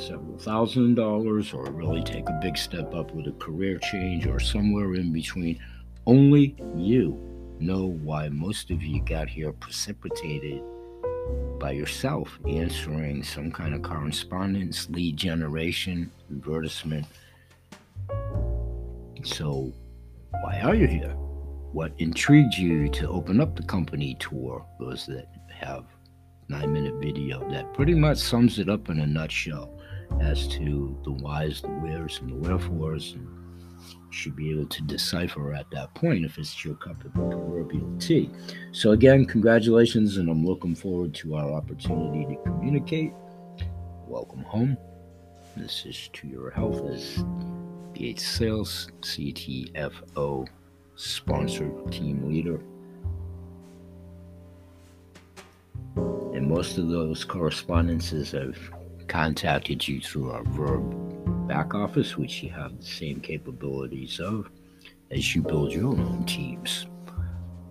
several 0.00 0.38
thousand 0.38 0.94
dollars, 0.94 1.52
or 1.52 1.64
really 1.70 2.02
take 2.02 2.28
a 2.28 2.38
big 2.42 2.56
step 2.56 2.94
up 2.94 3.12
with 3.14 3.26
a 3.26 3.32
career 3.32 3.78
change 3.78 4.26
or 4.26 4.40
somewhere 4.40 4.94
in 4.94 5.12
between, 5.12 5.60
only 6.06 6.56
you 6.74 7.18
know 7.60 7.86
why 8.02 8.28
most 8.28 8.70
of 8.70 8.82
you 8.82 9.02
got 9.04 9.28
here 9.28 9.52
precipitated 9.52 10.62
by 11.58 11.72
yourself 11.72 12.38
answering 12.48 13.22
some 13.22 13.52
kind 13.52 13.74
of 13.74 13.82
correspondence, 13.82 14.88
lead 14.88 15.16
generation, 15.16 16.10
advertisement. 16.30 17.06
So, 19.22 19.72
why 20.42 20.60
are 20.60 20.74
you 20.74 20.86
here? 20.86 21.14
What 21.72 21.92
intrigued 21.98 22.54
you 22.54 22.88
to 22.88 23.08
open 23.08 23.40
up 23.40 23.54
the 23.54 23.62
company 23.62 24.16
tour? 24.18 24.64
Those 24.80 25.06
that 25.06 25.26
have 25.50 25.84
nine 26.48 26.72
minute 26.72 26.94
video 27.00 27.48
that 27.50 27.72
pretty 27.74 27.94
much 27.94 28.18
sums 28.18 28.58
it 28.58 28.68
up 28.68 28.88
in 28.88 28.98
a 29.00 29.06
nutshell 29.06 29.79
as 30.20 30.48
to 30.48 30.96
the 31.04 31.12
whys, 31.12 31.60
the 31.60 31.68
wheres, 31.68 32.18
and 32.20 32.30
the 32.30 32.48
wherefores, 32.48 33.12
and 33.14 33.26
should 34.10 34.36
be 34.36 34.50
able 34.50 34.66
to 34.66 34.82
decipher 34.82 35.54
at 35.54 35.70
that 35.70 35.94
point 35.94 36.24
if 36.24 36.38
it's 36.38 36.64
your 36.64 36.74
cup 36.74 37.04
of 37.04 37.14
proverbial 37.14 37.96
tea. 37.98 38.30
So, 38.72 38.90
again, 38.90 39.24
congratulations, 39.24 40.16
and 40.16 40.28
I'm 40.28 40.44
looking 40.44 40.74
forward 40.74 41.14
to 41.14 41.36
our 41.36 41.52
opportunity 41.52 42.34
to 42.34 42.42
communicate. 42.42 43.12
Welcome 44.06 44.42
home. 44.42 44.76
This 45.56 45.84
is 45.86 46.10
to 46.14 46.28
your 46.28 46.50
health 46.50 46.84
as 46.90 47.24
B8 47.94 48.18
Sales 48.18 48.88
CTFO 49.02 50.48
sponsored 50.96 51.92
team 51.92 52.28
leader. 52.28 52.60
And 56.34 56.48
most 56.48 56.78
of 56.78 56.88
those 56.88 57.24
correspondences 57.24 58.32
have 58.32 58.56
contacted 59.10 59.88
you 59.88 60.00
through 60.00 60.30
our 60.30 60.44
Verb 60.44 61.48
back 61.48 61.74
office, 61.74 62.16
which 62.16 62.44
you 62.44 62.50
have 62.50 62.78
the 62.78 62.86
same 62.86 63.20
capabilities 63.20 64.20
of 64.20 64.48
as 65.10 65.34
you 65.34 65.42
build 65.42 65.72
your 65.72 65.88
own 65.88 66.24
teams. 66.26 66.86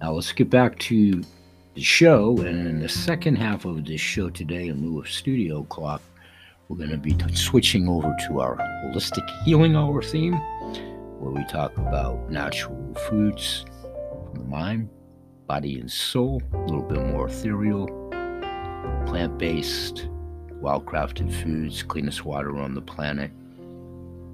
Now 0.01 0.11
let's 0.11 0.33
get 0.33 0.49
back 0.49 0.77
to 0.79 1.23
the 1.75 1.81
show. 1.81 2.37
And 2.39 2.67
in 2.67 2.79
the 2.81 2.89
second 2.89 3.37
half 3.37 3.63
of 3.63 3.85
this 3.85 4.01
show 4.01 4.29
today, 4.29 4.67
in 4.67 4.85
lieu 4.85 4.99
of 4.99 5.09
studio 5.09 5.63
clock, 5.63 6.01
we're 6.67 6.75
going 6.75 6.89
to 6.89 6.97
be 6.97 7.13
t- 7.13 7.33
switching 7.33 7.87
over 7.87 8.13
to 8.27 8.41
our 8.41 8.57
holistic 8.57 9.27
healing 9.45 9.77
hour 9.77 10.01
theme, 10.01 10.33
where 11.19 11.31
we 11.31 11.45
talk 11.45 11.75
about 11.77 12.29
natural 12.29 12.93
foods 13.07 13.65
from 13.81 14.39
the 14.39 14.45
mind, 14.45 14.89
body, 15.47 15.79
and 15.79 15.89
soul, 15.89 16.41
a 16.51 16.57
little 16.65 16.83
bit 16.83 16.99
more 16.99 17.29
ethereal, 17.29 17.87
plant 19.07 19.37
based, 19.37 20.08
well 20.61 20.81
crafted 20.81 21.31
foods, 21.43 21.83
cleanest 21.83 22.25
water 22.25 22.57
on 22.57 22.73
the 22.73 22.81
planet, 22.81 23.31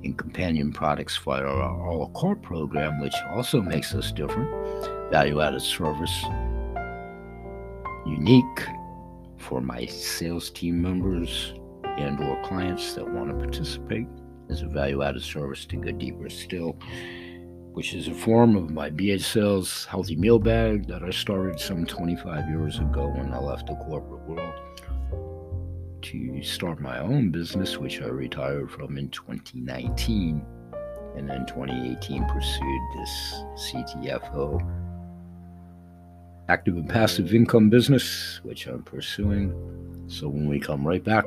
and 0.04 0.18
companion 0.18 0.72
products 0.72 1.16
for 1.16 1.34
our 1.34 1.88
all 1.88 2.12
la 2.14 2.34
program, 2.36 3.00
which 3.00 3.16
also 3.30 3.62
makes 3.62 3.94
us 3.94 4.12
different. 4.12 4.50
Value 5.12 5.42
added 5.42 5.62
service, 5.62 6.26
unique 8.06 8.68
for 9.38 9.62
my 9.62 9.86
sales 9.86 10.50
team 10.50 10.82
members 10.82 11.54
and 11.98 12.20
or 12.20 12.42
clients 12.44 12.94
that 12.94 13.08
want 13.08 13.30
to 13.30 13.36
participate 13.36 14.08
as 14.50 14.62
a 14.62 14.68
value 14.68 15.02
added 15.02 15.22
service 15.22 15.66
to 15.66 15.78
go 15.78 15.92
Deeper 15.92 16.30
Still, 16.30 16.76
which 17.74 17.94
is 17.94 18.08
a 18.08 18.14
form 18.14 18.56
of 18.56 18.72
my 18.72 18.90
BH 18.90 19.22
Sales 19.22 19.86
healthy 19.86 20.16
meal 20.16 20.40
bag 20.40 20.88
that 20.88 21.04
I 21.04 21.12
started 21.12 21.60
some 21.60 21.86
25 21.86 22.50
years 22.50 22.80
ago 22.80 23.08
when 23.08 23.34
I 23.34 23.40
left 23.40 23.68
the 23.68 23.76
corporate 23.76 24.28
world 24.28 24.54
to 26.12 26.44
start 26.44 26.80
my 26.80 27.00
own 27.00 27.32
business, 27.32 27.78
which 27.78 28.02
I 28.02 28.06
retired 28.06 28.70
from 28.70 28.98
in 28.98 29.10
2019. 29.10 30.46
And 31.16 31.30
then 31.30 31.46
2018 31.48 32.26
pursued 32.26 32.82
this 32.98 33.44
CTFO 33.72 34.62
active 36.48 36.76
and 36.76 36.88
passive 36.88 37.34
income 37.34 37.70
business, 37.70 38.40
which 38.44 38.68
I'm 38.68 38.84
pursuing. 38.84 39.52
So 40.08 40.28
when 40.28 40.48
we 40.48 40.60
come 40.60 40.86
right 40.86 41.04
back, 41.04 41.26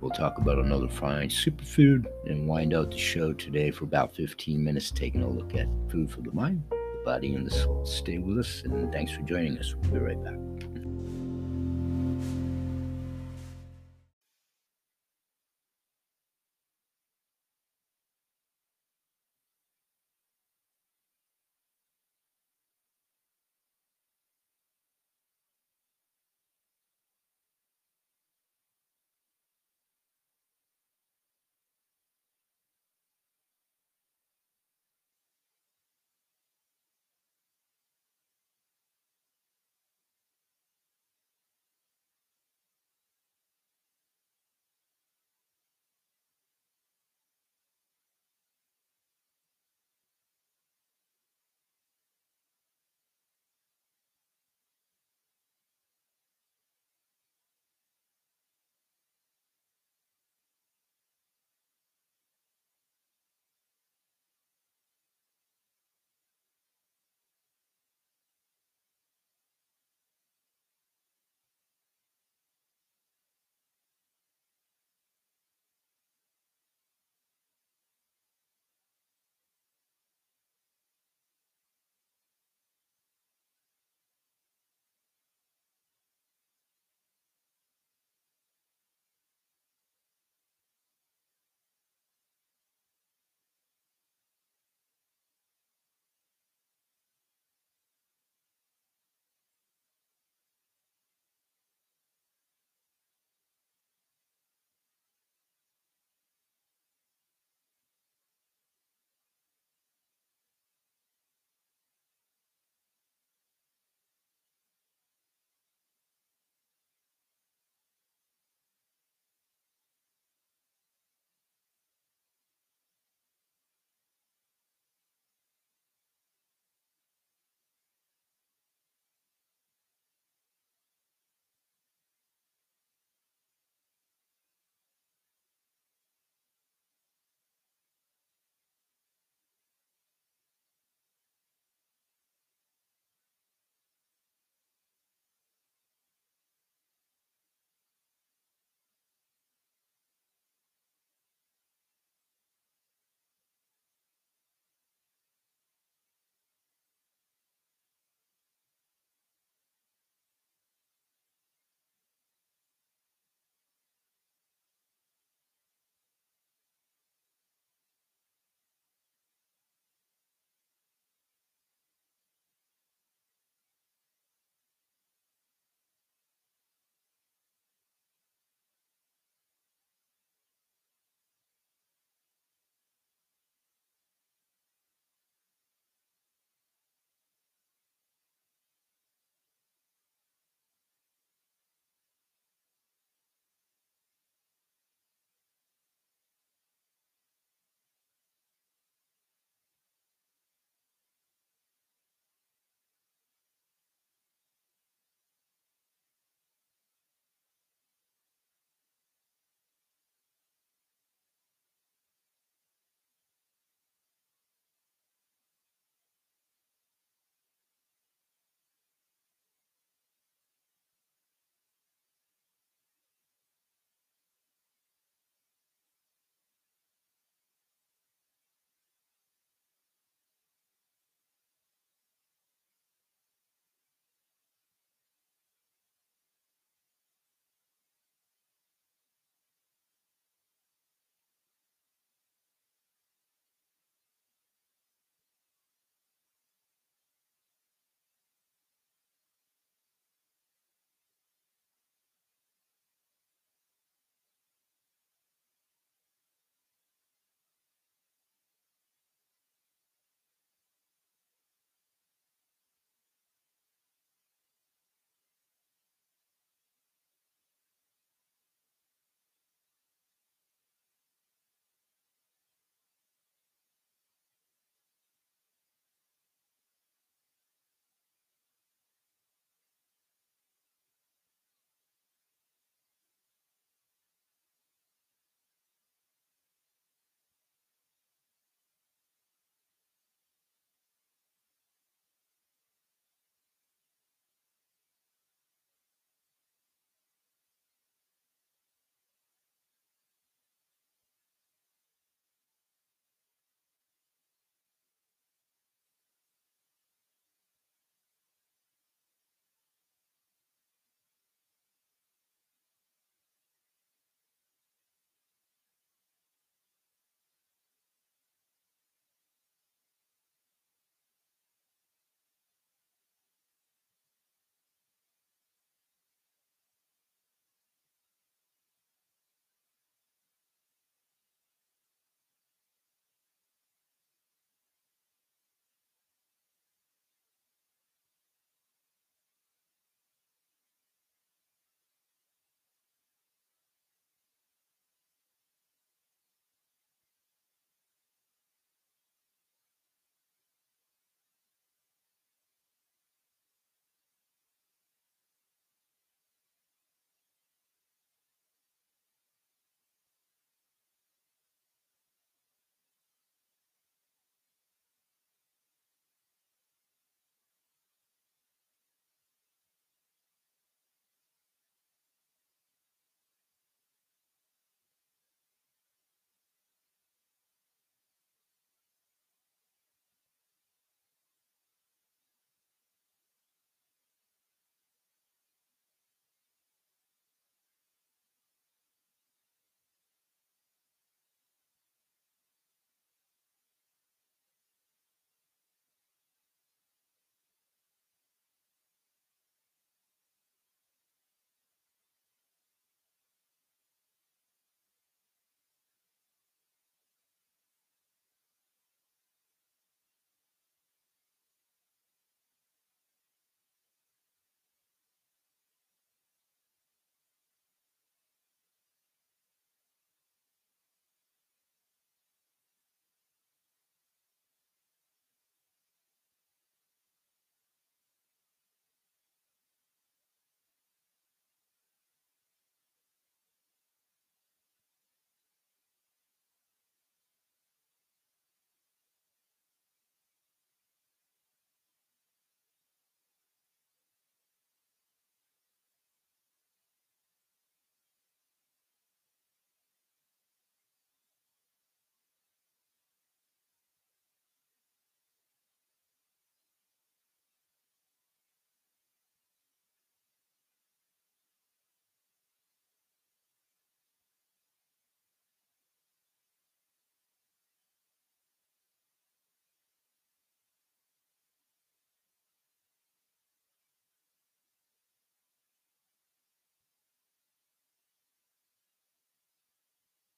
we'll 0.00 0.10
talk 0.12 0.38
about 0.38 0.58
another 0.58 0.88
fine 0.88 1.28
superfood 1.28 2.06
and 2.24 2.48
wind 2.48 2.72
out 2.72 2.90
the 2.90 2.98
show 2.98 3.34
today 3.34 3.70
for 3.70 3.84
about 3.84 4.14
15 4.14 4.62
minutes, 4.64 4.90
taking 4.90 5.22
a 5.22 5.28
look 5.28 5.54
at 5.54 5.68
food 5.90 6.10
for 6.10 6.22
the 6.22 6.32
mind, 6.32 6.62
the 6.70 7.02
body, 7.04 7.34
and 7.34 7.46
the 7.46 7.50
soul. 7.50 7.84
Stay 7.84 8.16
with 8.16 8.38
us, 8.38 8.62
and 8.62 8.90
thanks 8.92 9.12
for 9.12 9.20
joining 9.22 9.58
us. 9.58 9.74
We'll 9.74 9.92
be 9.92 9.98
right 9.98 10.24
back. 10.24 10.75